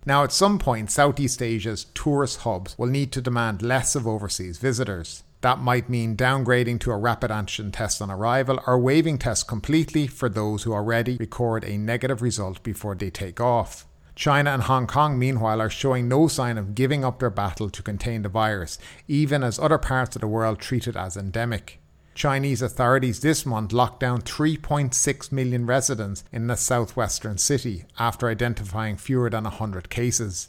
Now, 0.09 0.25
at 0.25 0.33
some 0.33 0.59
point, 0.59 0.91
Southeast 0.91 1.43
Asia's 1.43 1.85
tourist 1.93 2.39
hubs 2.39 2.75
will 2.79 2.87
need 2.87 3.13
to 3.13 3.21
demand 3.21 3.61
less 3.61 3.95
of 3.95 4.07
overseas 4.07 4.57
visitors. 4.57 5.23
That 5.43 5.59
might 5.59 5.91
mean 5.91 6.17
downgrading 6.17 6.81
to 6.81 6.93
a 6.93 6.97
rapid 6.97 7.31
antigen 7.31 7.75
test 7.75 8.01
on 8.01 8.11
arrival 8.11 8.59
or 8.67 8.79
waiving 8.79 9.19
tests 9.19 9.45
completely 9.45 10.07
for 10.07 10.31
those 10.31 10.63
who 10.63 10.73
already 10.73 11.19
record 11.19 11.63
a 11.63 11.77
negative 11.77 12.23
result 12.23 12.63
before 12.63 12.95
they 12.95 13.11
take 13.11 13.39
off. 13.39 13.87
China 14.15 14.53
and 14.53 14.63
Hong 14.63 14.87
Kong, 14.87 15.19
meanwhile, 15.19 15.61
are 15.61 15.69
showing 15.69 16.09
no 16.09 16.27
sign 16.27 16.57
of 16.57 16.75
giving 16.75 17.05
up 17.05 17.19
their 17.19 17.29
battle 17.29 17.69
to 17.69 17.83
contain 17.83 18.23
the 18.23 18.31
virus, 18.31 18.79
even 19.09 19.45
as 19.45 19.59
other 19.59 19.77
parts 19.77 20.17
of 20.17 20.23
the 20.23 20.27
world 20.27 20.59
treat 20.59 20.89
it 20.89 20.97
as 20.97 21.19
endemic. 21.19 21.83
Chinese 22.19 22.63
authorities 22.63 23.21
this 23.21 23.47
month 23.47 23.73
locked 23.73 24.01
down 24.01 24.21
3.6 24.21 25.31
million 25.31 25.65
residents 25.67 26.25
in 26.33 26.49
the 26.49 26.57
southwestern 26.57 27.39
city 27.39 27.85
after 27.97 28.29
identifying 28.29 28.97
fewer 28.97 29.31
than 29.31 29.45
100 29.45 29.89
cases. 29.89 30.49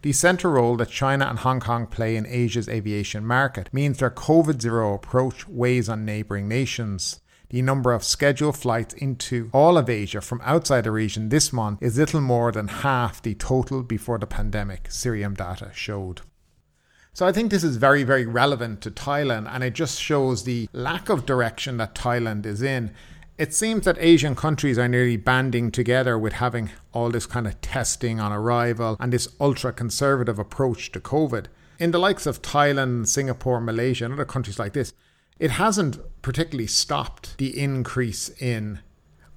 The 0.00 0.14
central 0.14 0.54
role 0.54 0.78
that 0.78 0.88
China 0.88 1.26
and 1.26 1.40
Hong 1.40 1.60
Kong 1.60 1.86
play 1.86 2.16
in 2.16 2.24
Asia's 2.24 2.70
aviation 2.70 3.26
market 3.26 3.68
means 3.70 3.98
their 3.98 4.10
COVID 4.10 4.62
zero 4.62 4.94
approach 4.94 5.46
weighs 5.46 5.90
on 5.90 6.06
neighbouring 6.06 6.48
nations. 6.48 7.20
The 7.50 7.60
number 7.60 7.92
of 7.92 8.02
scheduled 8.02 8.56
flights 8.56 8.94
into 8.94 9.50
all 9.52 9.76
of 9.76 9.90
Asia 9.90 10.22
from 10.22 10.40
outside 10.42 10.84
the 10.84 10.90
region 10.90 11.28
this 11.28 11.52
month 11.52 11.82
is 11.82 11.98
little 11.98 12.22
more 12.22 12.50
than 12.50 12.68
half 12.68 13.20
the 13.20 13.34
total 13.34 13.82
before 13.82 14.18
the 14.18 14.26
pandemic, 14.26 14.84
Cirium 14.84 15.36
data 15.36 15.70
showed. 15.74 16.22
So 17.12 17.26
I 17.26 17.32
think 17.32 17.50
this 17.50 17.64
is 17.64 17.76
very, 17.76 18.04
very 18.04 18.24
relevant 18.24 18.80
to 18.82 18.90
Thailand, 18.90 19.48
and 19.50 19.64
it 19.64 19.74
just 19.74 20.00
shows 20.00 20.44
the 20.44 20.68
lack 20.72 21.08
of 21.08 21.26
direction 21.26 21.76
that 21.78 21.94
Thailand 21.94 22.46
is 22.46 22.62
in. 22.62 22.92
It 23.36 23.52
seems 23.54 23.84
that 23.84 23.96
Asian 23.98 24.36
countries 24.36 24.78
are 24.78 24.88
nearly 24.88 25.16
banding 25.16 25.70
together 25.70 26.18
with 26.18 26.34
having 26.34 26.70
all 26.92 27.10
this 27.10 27.26
kind 27.26 27.46
of 27.46 27.60
testing 27.60 28.20
on 28.20 28.32
arrival 28.32 28.96
and 29.00 29.12
this 29.12 29.28
ultra 29.40 29.72
conservative 29.72 30.38
approach 30.38 30.92
to 30.92 31.00
COVID. 31.00 31.46
In 31.78 31.90
the 31.90 31.98
likes 31.98 32.26
of 32.26 32.42
Thailand, 32.42 33.08
Singapore, 33.08 33.60
Malaysia, 33.60 34.04
and 34.04 34.14
other 34.14 34.26
countries 34.26 34.58
like 34.58 34.74
this, 34.74 34.92
it 35.38 35.52
hasn't 35.52 35.98
particularly 36.20 36.66
stopped 36.66 37.38
the 37.38 37.58
increase 37.58 38.28
in 38.40 38.80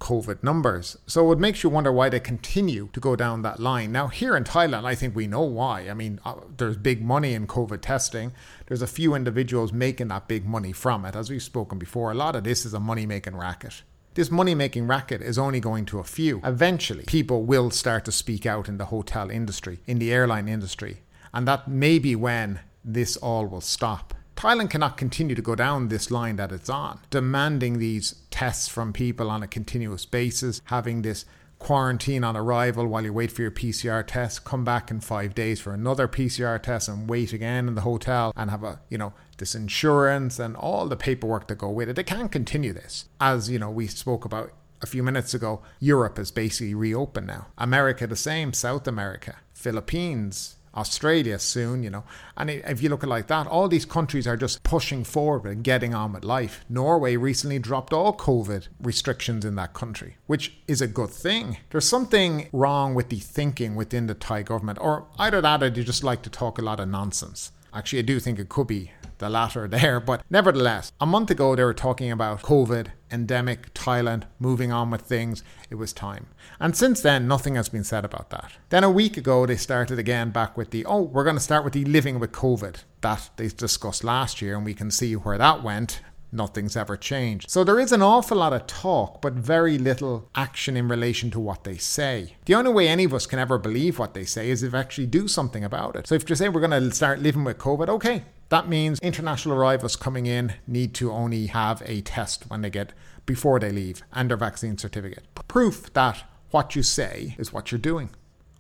COVID 0.04 0.44
numbers. 0.44 0.98
So 1.08 1.32
it 1.32 1.40
makes 1.40 1.64
you 1.64 1.70
wonder 1.70 1.92
why 1.92 2.10
they 2.10 2.20
continue 2.20 2.90
to 2.92 3.00
go 3.00 3.16
down 3.16 3.42
that 3.44 3.60
line. 3.60 3.94
Now, 3.94 4.08
here 4.08 4.36
in 4.36 4.44
Thailand, 4.44 4.84
I 4.84 4.96
think 4.96 5.16
we 5.16 5.28
know 5.28 5.44
why. 5.44 5.90
I 5.90 5.94
mean, 5.94 6.20
uh, 6.26 6.36
there's 6.58 6.76
big 6.76 7.02
money 7.02 7.34
in 7.34 7.48
COVID 7.48 7.82
testing. 7.82 8.34
There's 8.68 8.82
a 8.82 8.88
few 8.88 9.16
individuals 9.16 9.72
making 9.72 10.10
that 10.10 10.28
big 10.28 10.46
money 10.46 10.74
from 10.74 11.06
it. 11.06 11.16
As 11.16 11.30
we've 11.30 11.42
spoken 11.42 11.80
before, 11.80 12.12
a 12.12 12.16
lot 12.16 12.36
of 12.36 12.44
this 12.44 12.66
is 12.66 12.74
a 12.74 12.82
money 12.82 13.06
making 13.06 13.38
racket. 13.38 13.82
This 14.14 14.30
money 14.30 14.54
making 14.54 14.88
racket 14.88 15.22
is 15.22 15.40
only 15.40 15.62
going 15.62 15.86
to 15.86 16.00
a 16.00 16.04
few. 16.04 16.42
Eventually, 16.44 17.06
people 17.06 17.44
will 17.44 17.72
start 17.72 18.04
to 18.06 18.12
speak 18.12 18.46
out 18.46 18.68
in 18.68 18.78
the 18.78 18.86
hotel 18.86 19.32
industry, 19.32 19.80
in 19.88 20.00
the 20.00 20.12
airline 20.12 20.50
industry. 20.50 20.98
And 21.34 21.48
that 21.48 21.68
may 21.70 21.98
be 21.98 22.14
when 22.16 22.60
this 22.84 23.16
all 23.18 23.48
will 23.48 23.62
stop. 23.62 24.14
Thailand 24.36 24.70
cannot 24.70 24.98
continue 24.98 25.36
to 25.36 25.42
go 25.42 25.56
down 25.56 25.88
this 25.88 26.12
line 26.12 26.36
that 26.38 26.52
it's 26.52 26.70
on, 26.70 27.00
demanding 27.10 27.80
these 27.80 28.16
tests 28.30 28.68
from 28.68 28.94
people 28.94 29.30
on 29.30 29.44
a 29.44 29.48
continuous 29.48 30.06
basis, 30.06 30.62
having 30.66 31.02
this 31.02 31.26
quarantine 31.64 32.26
on 32.26 32.36
arrival 32.36 32.86
while 32.86 33.04
you 33.04 33.14
wait 33.14 33.32
for 33.32 33.42
your 33.42 33.52
PCR 33.52 34.06
test, 34.06 34.44
come 34.44 34.66
back 34.66 34.92
in 34.92 35.00
five 35.00 35.34
days 35.34 35.62
for 35.62 35.74
another 35.74 36.10
PCR 36.10 36.62
test 36.62 36.90
and 36.90 37.10
wait 37.10 37.32
again 37.32 37.70
in 37.70 37.76
the 37.76 37.82
hotel 37.82 38.34
and 38.36 38.52
have 38.52 38.64
a, 38.64 38.82
you 38.90 38.98
know, 38.98 39.14
this 39.38 39.56
insurance 39.56 40.40
and 40.40 40.58
all 40.58 40.88
the 40.88 40.98
paperwork 40.98 41.48
that 41.48 41.58
go 41.58 41.70
with 41.70 41.88
it. 41.88 41.96
They 41.96 42.04
can't 42.04 42.32
continue 42.32 42.74
this. 42.74 43.06
As, 43.22 43.50
you 43.50 43.58
know, 43.58 43.72
we 43.72 43.88
spoke 43.88 44.26
about 44.26 44.52
a 44.82 44.86
few 44.86 45.02
minutes 45.02 45.34
ago, 45.34 45.62
Europe 45.80 46.20
is 46.20 46.32
basically 46.32 46.76
reopened 46.76 47.28
now. 47.28 47.48
America 47.58 48.06
the 48.06 48.18
same, 48.18 48.52
South 48.52 48.86
America, 48.86 49.38
Philippines, 49.54 50.58
Australia 50.76 51.40
soon, 51.40 51.84
you 51.84 51.90
know. 51.90 52.04
And 52.38 52.50
if 52.50 52.82
you 52.82 52.90
look 52.90 53.04
at 53.04 53.10
like 53.10 53.28
that, 53.28 53.48
all 53.48 53.68
these 53.68 53.86
countries 53.86 54.28
are 54.28 54.38
just 54.38 54.64
pushing 54.64 55.04
forward 55.04 55.52
and 55.52 55.64
getting 55.64 55.94
on 55.94 56.14
with 56.14 56.24
life. 56.24 56.66
Norway 56.70 57.16
recently 57.16 57.60
dropped 57.60 57.94
all 57.94 58.16
COVID 58.16 58.68
restrictions 58.82 59.46
in 59.46 59.56
that 59.56 59.74
country, 59.74 60.18
which 60.28 60.54
is 60.68 60.82
a 60.82 60.88
good 60.88 61.10
thing. 61.10 61.58
There's 61.70 61.88
something 61.88 62.50
wrong 62.52 62.96
with 62.96 63.10
the 63.10 63.20
thinking 63.20 63.76
within 63.76 64.08
the 64.08 64.14
Thai 64.14 64.44
government, 64.44 64.80
or 64.82 65.08
either 65.20 65.42
that 65.42 65.64
or 65.64 65.70
they 65.70 65.84
just 65.84 66.04
like 66.04 66.22
to 66.24 66.30
talk 66.30 66.58
a 66.58 66.64
lot 66.64 66.80
of 66.80 66.90
nonsense. 66.90 67.52
Actually, 67.74 68.00
I 68.00 68.04
do 68.04 68.20
think 68.20 68.38
it 68.40 68.50
could 68.50 68.68
be 68.68 68.92
the 69.18 69.30
latter 69.30 69.68
there. 69.78 70.00
But 70.00 70.24
nevertheless, 70.30 70.92
a 71.00 71.06
month 71.06 71.32
ago 71.32 71.56
they 71.56 71.64
were 71.64 71.74
talking 71.74 72.12
about 72.12 72.42
COVID, 72.42 72.88
endemic, 73.14 73.74
Thailand, 73.74 74.24
moving 74.40 74.72
on 74.72 74.90
with 74.90 75.02
things. 75.02 75.44
It 75.70 75.76
was 75.76 75.94
time. 75.94 76.28
And 76.60 76.76
since 76.76 77.02
then, 77.02 77.28
nothing 77.28 77.56
has 77.56 77.70
been 77.70 77.84
said 77.84 78.04
about 78.04 78.32
that. 78.32 78.54
Then 78.70 78.84
a 78.84 78.92
week 78.92 79.16
ago, 79.16 79.46
they 79.46 79.56
started 79.56 80.00
again 80.00 80.32
back 80.32 80.58
with 80.58 80.72
the, 80.72 80.86
oh, 80.86 81.02
we're 81.02 81.24
going 81.24 81.36
to 81.36 81.42
start 81.42 81.64
with 81.64 81.74
the 81.74 81.86
living 81.86 82.20
with 82.20 82.32
COVID 82.32 82.84
that 83.02 83.30
they 83.38 83.48
discussed 83.48 84.04
last 84.04 84.42
year, 84.42 84.56
and 84.56 84.66
we 84.66 84.74
can 84.74 84.92
see 84.92 85.14
where 85.14 85.38
that 85.38 85.64
went 85.64 86.02
nothing's 86.34 86.76
ever 86.76 86.98
changed. 86.98 87.50
So 87.50 87.64
there 87.64 87.80
is 87.80 87.92
an 87.92 88.02
awful 88.02 88.38
lot 88.38 88.54
of 88.54 88.68
talk, 88.68 89.22
but 89.22 89.34
very 89.34 89.78
little 89.78 90.30
action 90.36 90.76
in 90.76 90.88
relation 90.88 91.32
to 91.32 91.40
what 91.40 91.64
they 91.64 91.78
say. 91.78 92.36
The 92.46 92.56
only 92.56 92.72
way 92.72 92.88
any 92.88 93.04
of 93.04 93.14
us 93.14 93.26
can 93.26 93.40
ever 93.40 93.58
believe 93.58 94.00
what 94.00 94.14
they 94.14 94.26
say 94.26 94.50
is 94.50 94.64
if 94.64 94.74
actually 94.74 95.08
do 95.08 95.28
something 95.28 95.64
about 95.64 95.96
it. 95.96 96.08
So 96.08 96.16
if 96.16 96.30
you 96.30 96.36
say 96.36 96.50
we're 96.50 96.68
going 96.68 96.90
to 96.90 96.92
start 96.94 97.20
living 97.20 97.44
with 97.44 97.60
COVID, 97.60 97.88
okay, 97.90 98.24
that 98.50 98.70
means 98.70 99.00
international 99.00 99.56
arrivals 99.56 99.96
coming 99.96 100.26
in 100.26 100.54
need 100.68 100.94
to 100.96 101.12
only 101.12 101.48
have 101.48 101.82
a 101.86 102.02
test 102.02 102.50
when 102.50 102.62
they 102.62 102.70
get 102.70 102.94
before 103.26 103.60
they 103.60 103.72
leave 103.72 104.04
and 104.12 104.30
their 104.30 104.38
vaccine 104.38 104.78
certificate. 104.78 105.26
Proof 105.48 105.92
that 105.94 106.24
what 106.52 106.76
you 106.76 106.84
say 106.84 107.36
is 107.38 107.52
what 107.52 107.72
you're 107.72 107.80
doing. 107.80 108.10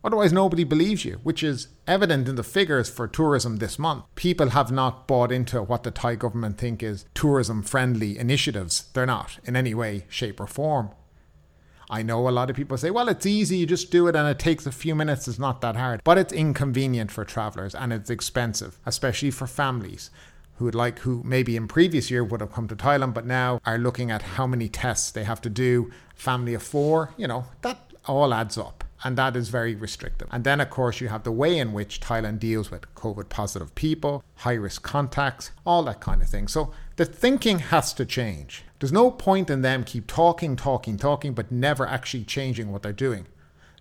Otherwise, 0.03 0.33
nobody 0.33 0.65
believes 0.65 1.05
you, 1.05 1.19
which 1.23 1.41
is 1.43 1.69
evident 1.87 2.27
in 2.27 2.35
the 2.35 2.43
figures 2.43 2.89
for 2.89 3.07
tourism 3.07 3.57
this 3.57 3.79
month. 3.79 4.03
People 4.15 4.49
have 4.49 4.69
not 4.69 5.07
bought 5.07 5.31
into 5.31 5.61
what 5.61 5.83
the 5.83 5.91
Thai 5.91 6.15
government 6.15 6.57
think 6.57 6.83
is 6.83 7.05
tourism 7.13 7.63
friendly 7.63 8.17
initiatives. 8.17 8.89
They're 8.93 9.05
not 9.05 9.39
in 9.45 9.55
any 9.55 9.73
way, 9.73 10.05
shape, 10.09 10.41
or 10.41 10.47
form. 10.47 10.89
I 11.93 12.01
know 12.01 12.27
a 12.27 12.31
lot 12.31 12.49
of 12.49 12.55
people 12.55 12.75
say, 12.75 12.89
well, 12.89 13.07
it's 13.07 13.27
easy, 13.27 13.57
you 13.57 13.67
just 13.67 13.91
do 13.91 14.07
it 14.07 14.15
and 14.15 14.27
it 14.27 14.39
takes 14.39 14.65
a 14.65 14.71
few 14.71 14.95
minutes, 14.95 15.27
it's 15.27 15.37
not 15.37 15.61
that 15.61 15.75
hard. 15.75 16.01
But 16.03 16.17
it's 16.17 16.33
inconvenient 16.33 17.11
for 17.11 17.23
travelers 17.23 17.75
and 17.75 17.93
it's 17.93 18.09
expensive, 18.09 18.79
especially 18.83 19.29
for 19.29 19.45
families 19.45 20.09
who 20.55 20.65
would 20.65 20.73
like 20.73 20.99
who 20.99 21.21
maybe 21.23 21.55
in 21.55 21.67
previous 21.67 22.09
year 22.09 22.23
would 22.23 22.41
have 22.41 22.51
come 22.51 22.67
to 22.67 22.75
Thailand 22.75 23.13
but 23.13 23.27
now 23.27 23.59
are 23.63 23.77
looking 23.77 24.09
at 24.09 24.23
how 24.23 24.47
many 24.47 24.69
tests 24.69 25.11
they 25.11 25.23
have 25.23 25.41
to 25.41 25.51
do 25.51 25.91
family 26.15 26.53
of 26.53 26.63
4 26.63 27.13
you 27.17 27.27
know 27.27 27.45
that 27.61 27.79
all 28.05 28.33
adds 28.33 28.57
up 28.57 28.83
and 29.03 29.17
that 29.17 29.35
is 29.35 29.49
very 29.49 29.75
restrictive. 29.75 30.27
And 30.31 30.43
then, 30.43 30.61
of 30.61 30.69
course, 30.69 31.01
you 31.01 31.09
have 31.09 31.23
the 31.23 31.31
way 31.31 31.57
in 31.57 31.73
which 31.73 31.99
Thailand 31.99 32.39
deals 32.39 32.71
with 32.71 32.93
COVID 32.95 33.29
positive 33.29 33.75
people, 33.75 34.23
high 34.37 34.53
risk 34.53 34.81
contacts, 34.81 35.51
all 35.65 35.83
that 35.83 35.99
kind 35.99 36.21
of 36.21 36.29
thing. 36.29 36.47
So 36.47 36.71
the 36.95 37.05
thinking 37.05 37.59
has 37.59 37.93
to 37.95 38.05
change. 38.05 38.63
There's 38.79 38.93
no 38.93 39.11
point 39.11 39.49
in 39.49 39.61
them 39.61 39.83
keep 39.83 40.07
talking, 40.07 40.55
talking, 40.55 40.97
talking, 40.97 41.33
but 41.33 41.51
never 41.51 41.85
actually 41.85 42.23
changing 42.23 42.71
what 42.71 42.83
they're 42.83 42.93
doing. 42.93 43.27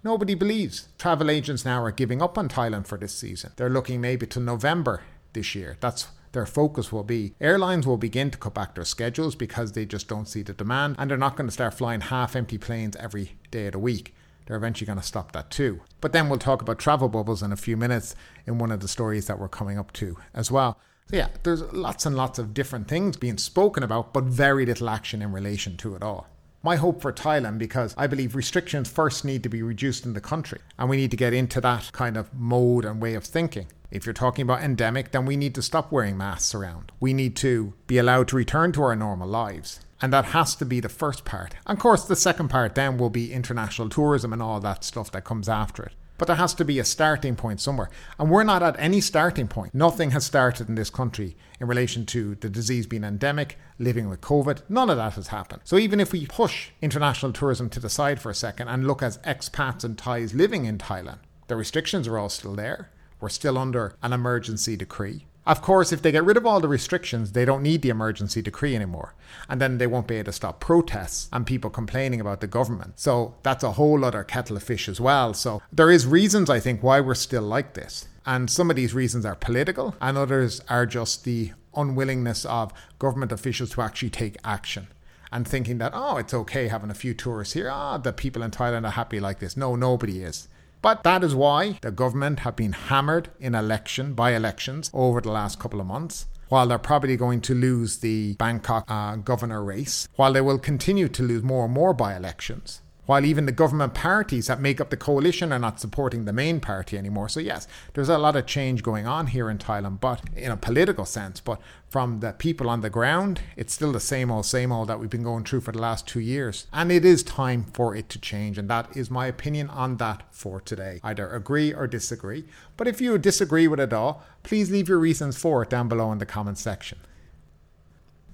Nobody 0.05 0.35
believes. 0.35 0.89
Travel 0.99 1.31
agents 1.31 1.65
now 1.65 1.83
are 1.85 1.93
giving 1.93 2.21
up 2.21 2.37
on 2.37 2.49
Thailand 2.49 2.89
for 2.89 2.99
this 2.99 3.15
season. 3.15 3.53
They're 3.57 3.71
looking 3.71 4.01
maybe 4.01 4.27
to 4.27 4.41
November 4.41 5.03
this 5.33 5.55
year. 5.55 5.77
That's 5.81 6.09
their 6.33 6.47
focus 6.47 6.91
will 6.91 7.05
be. 7.05 7.35
Airlines 7.41 7.87
will 7.87 7.99
begin 7.99 8.31
to 8.31 8.39
cut 8.39 8.55
back 8.55 8.75
their 8.75 8.87
schedules 8.87 9.37
because 9.37 9.73
they 9.73 9.85
just 9.85 10.09
don't 10.09 10.27
see 10.27 10.43
the 10.43 10.55
demand 10.55 10.97
and 10.99 11.11
they're 11.11 11.19
not 11.19 11.37
going 11.37 11.47
to 11.47 11.53
start 11.53 11.75
flying 11.75 12.01
half 12.01 12.35
empty 12.35 12.59
planes 12.59 12.97
every 12.97 13.37
day 13.51 13.67
of 13.67 13.73
the 13.73 13.79
week 13.79 14.15
they're 14.47 14.57
eventually 14.57 14.87
going 14.87 14.99
to 14.99 15.05
stop 15.05 15.33
that 15.33 15.51
too. 15.51 15.81
But 16.01 16.13
then 16.13 16.29
we'll 16.29 16.39
talk 16.39 16.63
about 16.63 16.79
travel 16.79 17.09
bubbles 17.09 17.43
in 17.43 17.53
a 17.53 17.57
few 17.57 17.77
minutes 17.77 18.15
in 18.47 18.59
one 18.59 18.73
of 18.73 18.81
the 18.81 18.89
stories 18.89 19.27
that 19.27 19.39
we're 19.39 19.49
coming 19.49 19.79
up 19.79 19.93
to 19.95 20.17
as 20.35 20.51
well. 20.51 20.79
So, 21.11 21.17
yeah, 21.17 21.29
there's 21.43 21.63
lots 21.73 22.07
and 22.07 22.17
lots 22.17 22.39
of 22.39 22.55
different 22.55 22.89
things 22.89 23.17
being 23.17 23.39
spoken 23.39 23.83
about, 23.83 24.13
but 24.13 24.25
very 24.25 24.65
little 24.65 24.89
action 24.89 25.23
in 25.23 25.33
relation 25.33 25.77
to 25.79 25.95
it 25.95 26.03
all. 26.03 26.27
My 26.65 26.77
hope 26.77 27.03
for 27.03 27.13
Thailand, 27.13 27.59
because 27.59 27.93
I 27.99 28.07
believe 28.07 28.37
restrictions 28.37 28.89
first 28.89 29.25
need 29.25 29.43
to 29.43 29.49
be 29.49 29.63
reduced 29.63 30.07
in 30.07 30.13
the 30.13 30.21
country, 30.21 30.61
and 30.79 30.89
we 30.89 30.97
need 30.97 31.11
to 31.11 31.17
get 31.17 31.35
into 31.35 31.61
that 31.61 31.91
kind 31.93 32.17
of 32.17 32.33
mode 32.33 32.85
and 32.85 33.03
way 33.03 33.15
of 33.15 33.25
thinking. 33.25 33.67
If 33.91 34.07
you're 34.07 34.13
talking 34.13 34.45
about 34.45 34.63
endemic, 34.63 35.11
then 35.11 35.27
we 35.27 35.37
need 35.37 35.57
to 35.57 35.63
stop 35.63 35.91
wearing 35.91 36.17
masks 36.17 36.55
around. 36.55 36.93
We 37.01 37.13
need 37.13 37.35
to 37.37 37.75
be 37.89 37.99
allowed 37.99 38.29
to 38.29 38.37
return 38.37 38.71
to 38.73 38.83
our 38.85 38.95
normal 38.95 39.29
lives. 39.29 39.81
And 40.03 40.13
that 40.13 40.27
has 40.27 40.57
to 40.57 40.67
be 40.67 40.81
the 40.81 40.89
first 40.89 41.25
part. 41.25 41.55
And 41.67 41.79
of 41.79 41.83
course, 41.83 42.05
the 42.05 42.17
second 42.17 42.49
part 42.49 42.75
then 42.75 42.99
will 42.99 43.09
be 43.09 43.33
international 43.33 43.89
tourism 43.89 44.33
and 44.33 44.43
all 44.43 44.61
that 44.61 44.85
stuff 44.85 45.13
that 45.13 45.25
comes 45.25 45.49
after 45.49 45.85
it. 45.85 45.93
But 46.19 46.27
there 46.27 46.37
has 46.37 46.55
to 46.55 46.65
be 46.65 46.79
a 46.79 46.85
starting 46.85 47.35
point 47.35 47.61
somewhere. 47.61 47.91
And 48.19 48.31
we're 48.31 48.45
not 48.45 48.63
at 48.63 48.77
any 48.79 49.01
starting 49.01 49.49
point. 49.49 49.75
Nothing 49.75 50.11
has 50.11 50.25
started 50.25 50.69
in 50.69 50.75
this 50.75 50.91
country 50.91 51.37
in 51.59 51.67
relation 51.67 52.05
to 52.07 52.35
the 52.37 52.49
disease 52.49 52.87
being 52.87 53.03
endemic, 53.03 53.59
living 53.79 54.09
with 54.09 54.21
COVID. 54.21 54.63
None 54.69 54.91
of 54.91 54.97
that 54.99 55.15
has 55.15 55.29
happened. 55.29 55.63
So 55.65 55.79
even 55.79 55.99
if 56.01 56.13
we 56.13 56.27
push 56.27 56.71
international 56.81 57.33
tourism 57.33 57.71
to 57.71 57.81
the 57.81 57.89
side 57.89 58.21
for 58.21 58.31
a 58.31 58.35
second 58.35 58.69
and 58.69 58.87
look 58.87 59.03
at 59.03 59.23
expats 59.25 59.85
and 59.85 59.97
Thais 59.97 60.35
living 60.35 60.65
in 60.65 60.79
Thailand, 60.79 61.19
the 61.49 61.57
restrictions 61.57 62.07
are 62.07 62.19
all 62.19 62.29
still 62.29 62.55
there. 62.55 62.91
We're 63.21 63.29
still 63.29 63.59
under 63.59 63.97
an 64.03 64.13
emergency 64.13 64.77
decree. 64.77 65.27
Of 65.45 65.61
course, 65.61 65.93
if 65.93 66.03
they 66.03 66.13
get 66.13 66.25
rid 66.25 66.37
of 66.37 66.47
all 66.47 66.61
the 66.61 66.69
restrictions, 66.69 67.33
they 67.33 67.45
don't 67.45 67.63
need 67.63 67.83
the 67.83 67.89
emergency 67.89 68.43
decree 68.43 68.77
anymore. 68.77 69.15
And 69.49 69.61
then 69.61 69.79
they 69.79 69.89
won't 69.89 70.07
be 70.07 70.17
able 70.17 70.27
to 70.27 70.33
stop 70.33 70.61
protests 70.61 71.29
and 71.33 71.45
people 71.45 71.69
complaining 71.69 72.21
about 72.21 72.41
the 72.41 72.47
government. 72.47 73.01
So 73.01 73.35
that's 73.43 73.65
a 73.65 73.73
whole 73.73 74.05
other 74.05 74.23
kettle 74.23 74.57
of 74.57 74.63
fish 74.63 74.89
as 74.89 75.01
well. 75.01 75.35
So 75.35 75.61
there 75.73 75.91
is 75.91 76.07
reasons, 76.07 76.49
I 76.49 76.61
think, 76.61 76.83
why 76.83 77.01
we're 77.01 77.15
still 77.15 77.43
like 77.43 77.75
this. 77.75 78.07
And 78.25 78.49
some 78.49 78.71
of 78.71 78.77
these 78.77 78.95
reasons 78.95 79.27
are 79.27 79.35
political, 79.35 79.97
and 80.01 80.17
others 80.17 80.61
are 80.69 80.87
just 80.87 81.25
the 81.25 81.53
unwillingness 81.75 82.45
of 82.45 82.73
government 83.01 83.33
officials 83.33 83.71
to 83.71 83.83
actually 83.83 84.11
take 84.11 84.37
action 84.45 84.87
and 85.33 85.49
thinking 85.49 85.79
that, 85.79 85.93
oh, 85.95 86.19
it's 86.19 86.35
okay 86.35 86.69
having 86.69 86.91
a 86.91 86.95
few 86.95 87.15
tourists 87.15 87.55
here. 87.55 87.69
Ah, 87.73 87.95
oh, 87.95 87.99
the 87.99 88.13
people 88.13 88.43
in 88.43 88.51
Thailand 88.51 88.87
are 88.87 88.93
happy 88.93 89.19
like 89.19 89.41
this. 89.41 89.57
No, 89.57 89.75
nobody 89.75 90.23
is. 90.23 90.47
But 90.83 91.05
that 91.05 91.23
is 91.23 91.35
why 91.35 91.79
the 91.81 91.93
government 91.93 92.41
have 92.41 92.57
been 92.57 92.73
hammered 92.73 93.31
in 93.39 93.55
election 93.55 94.15
by 94.15 94.35
elections 94.35 94.91
over 94.93 95.21
the 95.21 95.31
last 95.31 95.61
couple 95.61 95.81
of 95.81 95.87
months. 95.87 96.27
While 96.49 96.67
they're 96.67 96.79
probably 96.79 97.17
going 97.17 97.41
to 97.43 97.55
lose 97.55 97.99
the 97.99 98.35
Bangkok 98.35 98.85
uh, 98.89 99.17
governor 99.17 99.65
race, 99.65 100.09
while 100.17 100.33
they 100.35 100.43
will 100.43 100.59
continue 100.59 101.09
to 101.09 101.23
lose 101.23 101.43
more 101.43 101.65
and 101.65 101.73
more 101.73 101.95
by 101.95 102.15
elections 102.15 102.82
while 103.07 103.25
even 103.25 103.47
the 103.47 103.53
government 103.53 103.95
parties 103.95 104.47
that 104.47 104.61
make 104.61 104.81
up 104.81 104.91
the 104.91 104.97
coalition 104.97 105.53
are 105.53 105.59
not 105.59 105.81
supporting 105.81 106.25
the 106.25 106.33
main 106.33 106.61
party 106.61 106.97
anymore. 106.97 107.29
So, 107.29 107.41
yes, 107.41 107.67
there's 107.95 108.09
a 108.09 108.19
lot 108.19 108.37
of 108.37 108.47
change 108.47 108.83
going 108.83 109.07
on 109.07 109.29
here 109.29 109.51
in 109.51 109.59
Thailand, 109.59 110.01
but 110.01 110.23
in 110.37 110.53
a 110.53 110.57
political 110.57 111.05
sense. 111.05 111.41
But 111.41 111.61
from 111.89 112.21
the 112.21 112.33
people 112.33 112.71
on 112.71 112.81
the 112.81 112.91
ground, 112.91 113.41
it's 113.57 113.75
still 113.75 113.93
the 113.93 114.01
same 114.01 114.31
old, 114.31 114.47
same 114.47 114.71
old 114.71 114.89
that 114.89 115.01
we've 115.01 115.11
been 115.11 115.25
going 115.25 115.45
through 115.45 115.63
for 115.63 115.73
the 115.73 115.81
last 115.81 116.07
two 116.07 116.21
years. 116.21 116.67
And 116.73 116.93
it 116.93 117.05
is 117.05 117.23
time 117.23 117.65
for 117.73 117.97
it 117.97 118.09
to 118.11 118.21
change. 118.21 118.57
And 118.57 118.71
that 118.71 118.97
is 118.97 119.11
my 119.11 119.27
opinion 119.27 119.69
on 119.71 119.97
that 119.97 120.23
for 120.31 120.61
today. 120.61 121.01
Either 121.03 121.29
agree 121.29 121.75
or 121.75 121.87
disagree. 121.87 122.45
But 122.77 122.87
if 122.87 123.01
you 123.01 123.19
disagree 123.19 123.67
with 123.67 123.81
it 123.81 123.93
all, 123.93 124.23
please 124.43 124.71
leave 124.71 124.89
your 124.89 124.99
reasons 124.99 125.37
for 125.37 125.63
it 125.63 125.71
down 125.71 125.89
below 125.89 126.13
in 126.13 126.19
the 126.19 126.27
comments 126.27 126.61
section. 126.61 126.99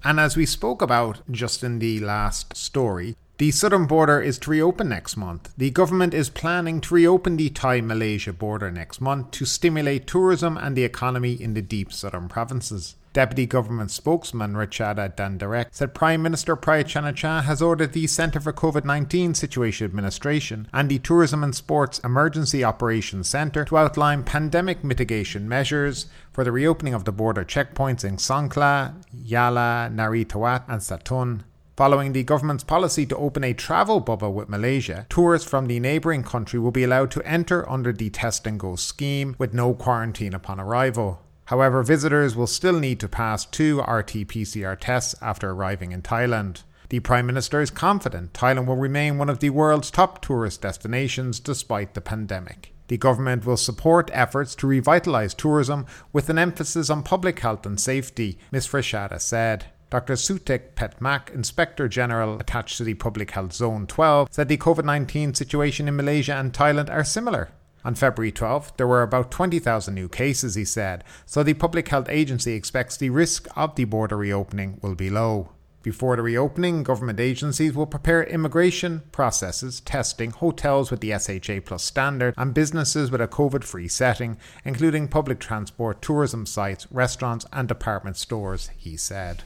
And 0.03 0.19
as 0.19 0.37
we 0.37 0.45
spoke 0.45 0.81
about 0.81 1.19
just 1.29 1.63
in 1.63 1.79
the 1.79 1.99
last 1.99 2.55
story, 2.55 3.17
the 3.39 3.51
southern 3.51 3.85
border 3.85 4.19
is 4.19 4.37
to 4.37 4.51
reopen 4.51 4.89
next 4.89 5.15
month. 5.15 5.53
The 5.57 5.71
government 5.71 6.13
is 6.13 6.29
planning 6.29 6.81
to 6.81 6.93
reopen 6.93 7.37
the 7.37 7.49
Thai 7.49 7.79
Malaysia 7.79 8.33
border 8.33 8.69
next 8.69 8.99
month 8.99 9.31
to 9.31 9.45
stimulate 9.45 10.07
tourism 10.07 10.57
and 10.57 10.75
the 10.75 10.83
economy 10.83 11.41
in 11.41 11.53
the 11.53 11.61
deep 11.61 11.93
southern 11.93 12.27
provinces. 12.27 12.95
Deputy 13.13 13.45
Government 13.45 13.91
spokesman 13.91 14.55
Ratchada 14.55 15.15
Dhanadirek 15.15 15.67
said 15.71 15.93
Prime 15.93 16.21
Minister 16.21 16.57
Prayut 16.57 16.87
Chan-o-cha 16.87 17.41
has 17.43 17.61
ordered 17.61 17.93
the 17.93 18.07
Centre 18.07 18.41
for 18.41 18.51
COVID-19 18.51 19.35
Situation 19.37 19.85
Administration 19.85 20.67
and 20.73 20.89
the 20.89 20.99
Tourism 20.99 21.41
and 21.41 21.55
Sports 21.55 21.99
Emergency 21.99 22.61
Operations 22.61 23.29
Centre 23.29 23.63
to 23.63 23.77
outline 23.77 24.23
pandemic 24.23 24.83
mitigation 24.83 25.47
measures 25.47 26.07
for 26.33 26.43
the 26.43 26.51
reopening 26.51 26.93
of 26.93 27.05
the 27.05 27.13
border 27.13 27.45
checkpoints 27.45 28.03
in 28.03 28.17
Songkhla, 28.17 29.01
Yala, 29.15 29.95
Narathiwat 29.95 30.65
and 30.67 30.81
Satun. 30.81 31.43
Following 31.79 32.11
the 32.11 32.23
government's 32.23 32.65
policy 32.65 33.05
to 33.05 33.15
open 33.15 33.41
a 33.41 33.53
travel 33.53 34.01
bubble 34.01 34.33
with 34.33 34.49
Malaysia, 34.49 35.05
tourists 35.07 35.47
from 35.47 35.67
the 35.67 35.79
neighbouring 35.79 36.23
country 36.23 36.59
will 36.59 36.71
be 36.71 36.83
allowed 36.83 37.09
to 37.11 37.25
enter 37.25 37.67
under 37.69 37.93
the 37.93 38.09
test 38.09 38.45
and 38.45 38.59
go 38.59 38.75
scheme 38.75 39.33
with 39.37 39.53
no 39.53 39.73
quarantine 39.73 40.33
upon 40.33 40.59
arrival. 40.59 41.21
However, 41.45 41.81
visitors 41.81 42.35
will 42.35 42.47
still 42.47 42.77
need 42.77 42.99
to 42.99 43.07
pass 43.07 43.45
two 43.45 43.79
RT 43.79 44.27
PCR 44.27 44.77
tests 44.77 45.15
after 45.21 45.51
arriving 45.51 45.93
in 45.93 46.01
Thailand. 46.01 46.63
The 46.89 46.99
Prime 46.99 47.25
Minister 47.25 47.61
is 47.61 47.71
confident 47.71 48.33
Thailand 48.33 48.65
will 48.65 48.75
remain 48.75 49.17
one 49.17 49.29
of 49.29 49.39
the 49.39 49.51
world's 49.51 49.89
top 49.89 50.21
tourist 50.21 50.61
destinations 50.61 51.39
despite 51.39 51.93
the 51.93 52.01
pandemic. 52.01 52.73
The 52.89 52.97
government 52.97 53.45
will 53.45 53.55
support 53.55 54.11
efforts 54.11 54.53
to 54.55 54.67
revitalise 54.67 55.33
tourism 55.33 55.85
with 56.11 56.29
an 56.29 56.37
emphasis 56.37 56.89
on 56.89 57.03
public 57.03 57.39
health 57.39 57.65
and 57.65 57.79
safety, 57.79 58.37
Ms. 58.51 58.67
Ratchada 58.67 59.21
said. 59.21 59.67
Dr. 59.89 60.13
Sutek 60.13 60.75
Petmak, 60.75 61.31
Inspector 61.33 61.87
General 61.87 62.39
attached 62.39 62.77
to 62.77 62.83
the 62.83 62.93
Public 62.93 63.31
Health 63.31 63.53
Zone 63.53 63.87
12, 63.87 64.27
said 64.31 64.47
the 64.47 64.57
COVID 64.57 64.85
19 64.85 65.33
situation 65.33 65.87
in 65.87 65.95
Malaysia 65.95 66.35
and 66.35 66.53
Thailand 66.53 66.91
are 66.91 67.03
similar. 67.03 67.49
On 67.83 67.95
February 67.95 68.31
12th, 68.31 68.77
there 68.77 68.87
were 68.87 69.01
about 69.01 69.31
20,000 69.31 69.95
new 69.95 70.07
cases, 70.07 70.53
he 70.53 70.63
said, 70.63 71.03
so 71.25 71.41
the 71.41 71.55
Public 71.55 71.87
Health 71.87 72.07
Agency 72.07 72.53
expects 72.53 72.97
the 72.97 73.09
risk 73.09 73.47
of 73.55 73.73
the 73.75 73.85
border 73.85 74.15
reopening 74.15 74.77
will 74.83 74.93
be 74.93 75.09
low. 75.09 75.53
Before 75.81 76.17
the 76.17 76.21
reopening, 76.21 76.83
government 76.83 77.19
agencies 77.19 77.73
will 77.73 77.87
prepare 77.87 78.23
immigration 78.23 79.01
processes, 79.11 79.79
testing, 79.79 80.29
hotels 80.29 80.91
with 80.91 80.99
the 80.99 81.17
SHA 81.17 81.61
Plus 81.65 81.83
standard, 81.83 82.35
and 82.37 82.53
businesses 82.53 83.09
with 83.09 83.21
a 83.21 83.27
COVID 83.27 83.63
free 83.63 83.87
setting, 83.87 84.37
including 84.63 85.07
public 85.07 85.39
transport, 85.39 85.99
tourism 86.01 86.45
sites, 86.45 86.85
restaurants, 86.91 87.47
and 87.51 87.67
department 87.67 88.17
stores, 88.17 88.69
he 88.77 88.95
said. 88.95 89.45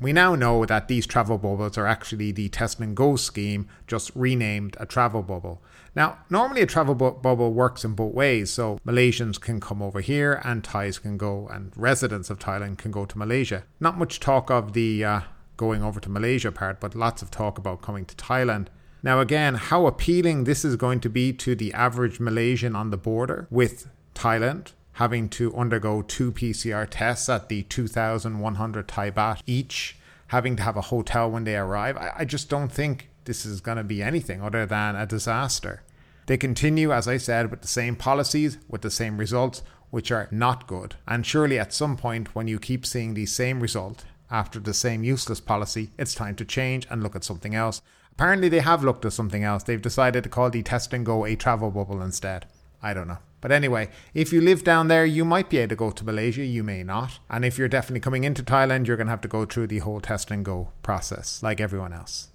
We 0.00 0.12
now 0.12 0.36
know 0.36 0.64
that 0.64 0.86
these 0.86 1.06
travel 1.06 1.38
bubbles 1.38 1.76
are 1.76 1.86
actually 1.86 2.30
the 2.30 2.48
test 2.48 2.78
and 2.78 2.96
go 2.96 3.16
scheme, 3.16 3.68
just 3.88 4.12
renamed 4.14 4.76
a 4.78 4.86
travel 4.86 5.22
bubble. 5.22 5.60
Now, 5.96 6.18
normally 6.30 6.62
a 6.62 6.66
travel 6.66 6.94
bu- 6.94 7.18
bubble 7.20 7.52
works 7.52 7.84
in 7.84 7.94
both 7.94 8.14
ways, 8.14 8.50
so 8.50 8.78
Malaysians 8.86 9.40
can 9.40 9.58
come 9.58 9.82
over 9.82 10.00
here 10.00 10.40
and 10.44 10.62
Thais 10.62 11.00
can 11.00 11.16
go, 11.16 11.48
and 11.48 11.72
residents 11.76 12.30
of 12.30 12.38
Thailand 12.38 12.78
can 12.78 12.92
go 12.92 13.06
to 13.06 13.18
Malaysia. 13.18 13.64
Not 13.80 13.98
much 13.98 14.20
talk 14.20 14.52
of 14.52 14.72
the 14.72 15.04
uh, 15.04 15.20
going 15.56 15.82
over 15.82 15.98
to 15.98 16.08
Malaysia 16.08 16.52
part, 16.52 16.78
but 16.78 16.94
lots 16.94 17.20
of 17.20 17.32
talk 17.32 17.58
about 17.58 17.82
coming 17.82 18.04
to 18.04 18.14
Thailand. 18.14 18.68
Now, 19.02 19.20
again, 19.20 19.54
how 19.56 19.86
appealing 19.86 20.44
this 20.44 20.64
is 20.64 20.76
going 20.76 21.00
to 21.00 21.08
be 21.08 21.32
to 21.32 21.56
the 21.56 21.72
average 21.72 22.20
Malaysian 22.20 22.76
on 22.76 22.90
the 22.90 22.96
border 22.96 23.48
with 23.50 23.88
Thailand 24.14 24.72
having 24.98 25.28
to 25.28 25.54
undergo 25.54 26.02
two 26.02 26.32
PCR 26.32 26.84
tests 26.90 27.28
at 27.28 27.48
the 27.48 27.62
2,100 27.62 28.88
Thai 28.88 29.12
baht 29.12 29.40
each, 29.46 29.96
having 30.26 30.56
to 30.56 30.62
have 30.64 30.76
a 30.76 30.90
hotel 30.90 31.30
when 31.30 31.44
they 31.44 31.56
arrive. 31.56 31.96
I, 31.96 32.12
I 32.18 32.24
just 32.24 32.50
don't 32.50 32.72
think 32.72 33.08
this 33.24 33.46
is 33.46 33.60
going 33.60 33.78
to 33.78 33.84
be 33.84 34.02
anything 34.02 34.42
other 34.42 34.66
than 34.66 34.96
a 34.96 35.06
disaster. 35.06 35.84
They 36.26 36.36
continue, 36.36 36.92
as 36.92 37.06
I 37.06 37.16
said, 37.16 37.48
with 37.48 37.62
the 37.62 37.68
same 37.68 37.94
policies, 37.94 38.58
with 38.68 38.82
the 38.82 38.90
same 38.90 39.18
results, 39.18 39.62
which 39.90 40.10
are 40.10 40.26
not 40.32 40.66
good. 40.66 40.96
And 41.06 41.24
surely 41.24 41.60
at 41.60 41.72
some 41.72 41.96
point, 41.96 42.34
when 42.34 42.48
you 42.48 42.58
keep 42.58 42.84
seeing 42.84 43.14
the 43.14 43.26
same 43.26 43.60
result 43.60 44.04
after 44.32 44.58
the 44.58 44.74
same 44.74 45.04
useless 45.04 45.40
policy, 45.40 45.90
it's 45.96 46.12
time 46.12 46.34
to 46.34 46.44
change 46.44 46.88
and 46.90 47.04
look 47.04 47.14
at 47.14 47.22
something 47.22 47.54
else. 47.54 47.82
Apparently, 48.10 48.48
they 48.48 48.60
have 48.60 48.82
looked 48.82 49.04
at 49.04 49.12
something 49.12 49.44
else. 49.44 49.62
They've 49.62 49.80
decided 49.80 50.24
to 50.24 50.28
call 50.28 50.50
the 50.50 50.64
test 50.64 50.92
and 50.92 51.06
go 51.06 51.24
a 51.24 51.36
travel 51.36 51.70
bubble 51.70 52.02
instead. 52.02 52.46
I 52.82 52.94
don't 52.94 53.06
know. 53.06 53.18
But 53.40 53.52
anyway, 53.52 53.88
if 54.14 54.32
you 54.32 54.40
live 54.40 54.64
down 54.64 54.88
there, 54.88 55.06
you 55.06 55.24
might 55.24 55.48
be 55.48 55.58
able 55.58 55.70
to 55.70 55.76
go 55.76 55.90
to 55.90 56.04
Malaysia, 56.04 56.44
you 56.44 56.64
may 56.64 56.82
not. 56.82 57.20
And 57.30 57.44
if 57.44 57.56
you're 57.56 57.68
definitely 57.68 58.00
coming 58.00 58.24
into 58.24 58.42
Thailand, 58.42 58.86
you're 58.86 58.96
going 58.96 59.06
to 59.06 59.12
have 59.12 59.20
to 59.20 59.28
go 59.28 59.44
through 59.44 59.68
the 59.68 59.78
whole 59.78 60.00
test 60.00 60.30
and 60.30 60.44
go 60.44 60.72
process, 60.82 61.42
like 61.42 61.60
everyone 61.60 61.92
else. 61.92 62.28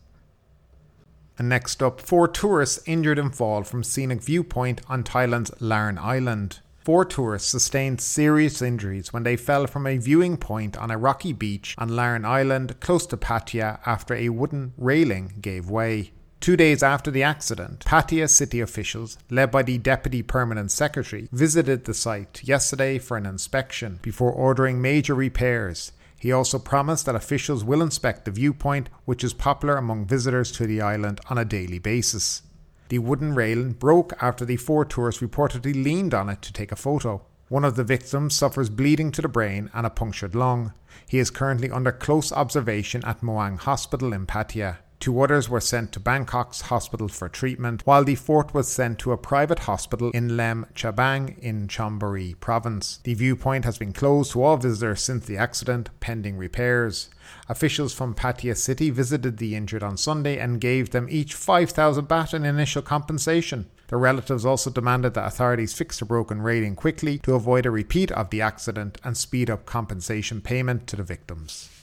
And 1.38 1.50
next 1.50 1.82
up, 1.82 2.00
four 2.00 2.28
tourists 2.28 2.82
injured 2.86 3.20
in 3.20 3.32
fall 3.32 3.64
from 3.64 3.84
scenic 3.84 4.22
viewpoint 4.22 4.82
on 4.88 5.04
Thailand's 5.04 5.52
Larn 5.60 5.98
Island. 5.98 6.60
Four 6.78 7.06
tourists 7.06 7.50
sustained 7.50 8.02
serious 8.02 8.62
injuries 8.62 9.12
when 9.12 9.24
they 9.24 9.36
fell 9.36 9.68
from 9.68 9.88
a 9.88 9.98
viewing 9.98 10.38
point 10.38 10.78
on 10.78 10.92
a 10.92 10.98
rocky 10.98 11.34
beach 11.34 11.76
on 11.78 11.96
Larn 11.96 12.24
Island 12.26 12.80
close 12.82 13.06
to 13.08 13.18
Pattaya 13.18 13.80
after 13.86 14.14
a 14.14 14.30
wooden 14.30 14.74
railing 14.78 15.34
gave 15.42 15.70
way. 15.70 16.12
Two 16.44 16.58
days 16.58 16.84
after 16.84 17.10
the 17.10 17.24
accident, 17.24 17.86
Pattaya 17.86 18.30
city 18.30 18.60
officials, 18.60 19.18
led 19.30 19.50
by 19.50 19.64
the 19.64 19.78
Deputy 19.78 20.22
Permanent 20.22 20.72
Secretary, 20.72 21.30
visited 21.32 21.86
the 21.86 21.94
site 21.94 22.42
yesterday 22.44 23.00
for 23.00 23.16
an 23.16 23.26
inspection 23.26 23.98
before 24.02 24.34
ordering 24.34 24.82
major 24.82 25.16
repairs. 25.16 25.94
He 26.20 26.34
also 26.34 26.60
promised 26.60 27.06
that 27.06 27.16
officials 27.16 27.64
will 27.64 27.82
inspect 27.82 28.26
the 28.26 28.32
viewpoint, 28.32 28.90
which 29.06 29.24
is 29.24 29.34
popular 29.34 29.78
among 29.78 30.06
visitors 30.06 30.52
to 30.58 30.68
the 30.68 30.82
island 30.82 31.22
on 31.30 31.38
a 31.38 31.46
daily 31.46 31.80
basis. 31.80 32.42
The 32.90 33.00
wooden 33.00 33.36
railing 33.36 33.72
broke 33.72 34.12
after 34.22 34.44
the 34.44 34.58
four 34.58 34.84
tourists 34.84 35.22
reportedly 35.22 35.82
leaned 35.82 36.14
on 36.14 36.28
it 36.28 36.42
to 36.42 36.52
take 36.52 36.74
a 36.74 36.76
photo. 36.76 37.22
One 37.48 37.64
of 37.64 37.78
the 37.78 37.86
victims 37.86 38.36
suffers 38.36 38.70
bleeding 38.70 39.14
to 39.14 39.22
the 39.22 39.30
brain 39.30 39.70
and 39.74 39.86
a 39.86 39.90
punctured 39.90 40.36
lung. 40.36 40.74
He 41.08 41.20
is 41.20 41.30
currently 41.30 41.72
under 41.72 41.94
close 41.94 42.34
observation 42.34 43.02
at 43.06 43.22
Moang 43.22 43.60
Hospital 43.60 44.12
in 44.12 44.26
Pattaya. 44.26 44.80
Two 45.04 45.20
others 45.20 45.50
were 45.50 45.60
sent 45.60 45.92
to 45.92 46.00
Bangkok's 46.00 46.62
hospital 46.62 47.10
for 47.10 47.28
treatment, 47.28 47.82
while 47.84 48.06
the 48.06 48.16
fourth 48.16 48.54
was 48.54 48.70
sent 48.70 49.00
to 49.00 49.12
a 49.12 49.18
private 49.18 49.60
hospital 49.60 50.12
in 50.12 50.38
Laem 50.38 50.66
Chabang 50.76 51.38
in 51.40 51.68
Chonburi 51.68 52.40
province. 52.40 53.02
The 53.04 53.14
viewpoint 53.14 53.66
has 53.66 53.78
been 53.78 53.92
closed 53.92 54.32
to 54.32 54.42
all 54.42 54.56
visitors 54.56 55.02
since 55.02 55.26
the 55.26 55.36
accident, 55.36 55.90
pending 56.00 56.38
repairs. 56.38 57.10
Officials 57.50 57.94
from 57.94 58.16
Pattaya 58.16 58.56
City 58.56 58.92
visited 58.92 59.40
the 59.40 59.56
injured 59.56 59.84
on 59.84 59.98
Sunday 59.98 60.38
and 60.40 60.62
gave 60.62 60.92
them 60.92 61.08
each 61.10 61.34
5,000 61.34 62.08
baht 62.08 62.34
in 62.34 62.46
initial 62.46 62.82
compensation. 62.82 63.70
The 63.90 63.98
relatives 63.98 64.46
also 64.46 64.70
demanded 64.70 65.16
that 65.16 65.28
authorities 65.28 65.74
fix 65.74 66.00
the 66.00 66.06
broken 66.06 66.42
railing 66.42 66.78
quickly 66.78 67.18
to 67.24 67.36
avoid 67.36 67.66
a 67.66 67.72
repeat 67.72 68.10
of 68.14 68.30
the 68.30 68.42
accident 68.42 69.02
and 69.04 69.18
speed 69.18 69.50
up 69.50 69.66
compensation 69.66 70.40
payment 70.40 70.88
to 70.88 70.96
the 70.96 71.04
victims. 71.04 71.83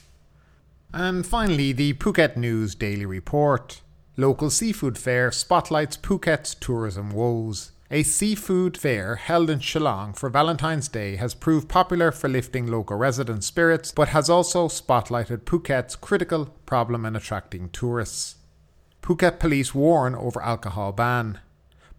And 0.93 1.25
finally, 1.25 1.71
the 1.71 1.93
Phuket 1.93 2.35
News 2.35 2.75
Daily 2.75 3.05
Report. 3.05 3.81
Local 4.17 4.49
seafood 4.49 4.97
fair 4.97 5.31
spotlights 5.31 5.95
Phuket's 5.95 6.53
tourism 6.53 7.11
woes. 7.11 7.71
A 7.89 8.03
seafood 8.03 8.77
fair 8.77 9.15
held 9.15 9.49
in 9.49 9.59
Chalong 9.59 10.17
for 10.17 10.29
Valentine's 10.29 10.89
Day 10.89 11.15
has 11.15 11.33
proved 11.33 11.69
popular 11.69 12.11
for 12.11 12.27
lifting 12.27 12.67
local 12.67 12.97
residents' 12.97 13.47
spirits, 13.47 13.91
but 13.93 14.09
has 14.09 14.29
also 14.29 14.67
spotlighted 14.67 15.43
Phuket's 15.43 15.95
critical 15.95 16.47
problem 16.65 17.05
in 17.05 17.15
attracting 17.15 17.69
tourists. 17.69 18.35
Phuket 19.01 19.39
police 19.39 19.73
warn 19.73 20.13
over 20.13 20.41
alcohol 20.41 20.91
ban. 20.91 21.39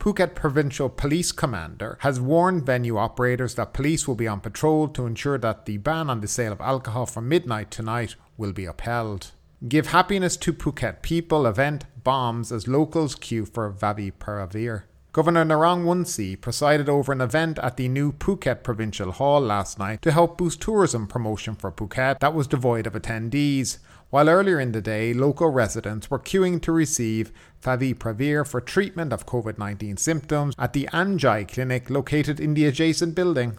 Phuket 0.03 0.35
Provincial 0.35 0.89
Police 0.89 1.31
Commander 1.31 1.97
has 2.01 2.21
warned 2.21 2.67
venue 2.67 2.97
operators 2.97 3.55
that 3.55 3.73
police 3.73 4.09
will 4.09 4.17
be 4.17 4.27
on 4.27 4.41
patrol 4.41 4.89
to 4.89 5.07
ensure 5.07 5.39
that 5.39 5.65
the 5.65 5.77
ban 5.77 6.11
on 6.11 6.21
the 6.21 6.27
sale 6.27 6.51
of 6.51 6.61
alcohol 6.61 7.07
from 7.07 7.29
midnight 7.29 7.71
tonight 7.71 8.17
will 8.37 8.53
be 8.53 8.65
upheld. 8.65 9.31
Give 9.69 9.87
happiness 9.87 10.37
to 10.39 10.53
Phuket 10.53 11.03
people 11.03 11.47
event 11.47 11.85
bombs 12.03 12.51
as 12.51 12.67
locals 12.67 13.15
queue 13.15 13.47
for 13.47 13.73
Favipiravir. 13.73 14.83
Governor 15.13 15.45
Narong 15.45 15.85
Woonciew 15.85 16.41
presided 16.41 16.89
over 16.89 17.13
an 17.13 17.21
event 17.21 17.59
at 17.59 17.77
the 17.77 17.87
new 17.87 18.13
Phuket 18.13 18.63
Provincial 18.63 19.13
Hall 19.13 19.43
last 19.43 19.79
night 19.79 20.01
to 20.01 20.11
help 20.11 20.39
boost 20.39 20.63
tourism 20.63 21.07
promotion 21.07 21.55
for 21.55 21.71
Phuket 21.71 22.21
that 22.21 22.33
was 22.33 22.47
devoid 22.47 22.87
of 22.87 22.95
attendees 22.95 23.77
while 24.13 24.29
earlier 24.29 24.61
in 24.61 24.73
the 24.73 24.83
day, 24.83 25.15
local 25.15 25.49
residents 25.49 26.11
were 26.11 26.19
queuing 26.19 26.61
to 26.63 26.71
receive 26.73 27.33
Favipiravir 27.63 28.47
for 28.47 28.61
treatment 28.61 29.11
of 29.11 29.25
COVID 29.25 29.57
19 29.57 29.97
symptoms 29.97 30.55
at 30.59 30.75
the 30.75 30.87
Anjai 30.93 31.47
clinic 31.51 31.89
located 31.89 32.39
in 32.39 32.53
the 32.53 32.67
adjacent 32.67 33.15
building. 33.15 33.59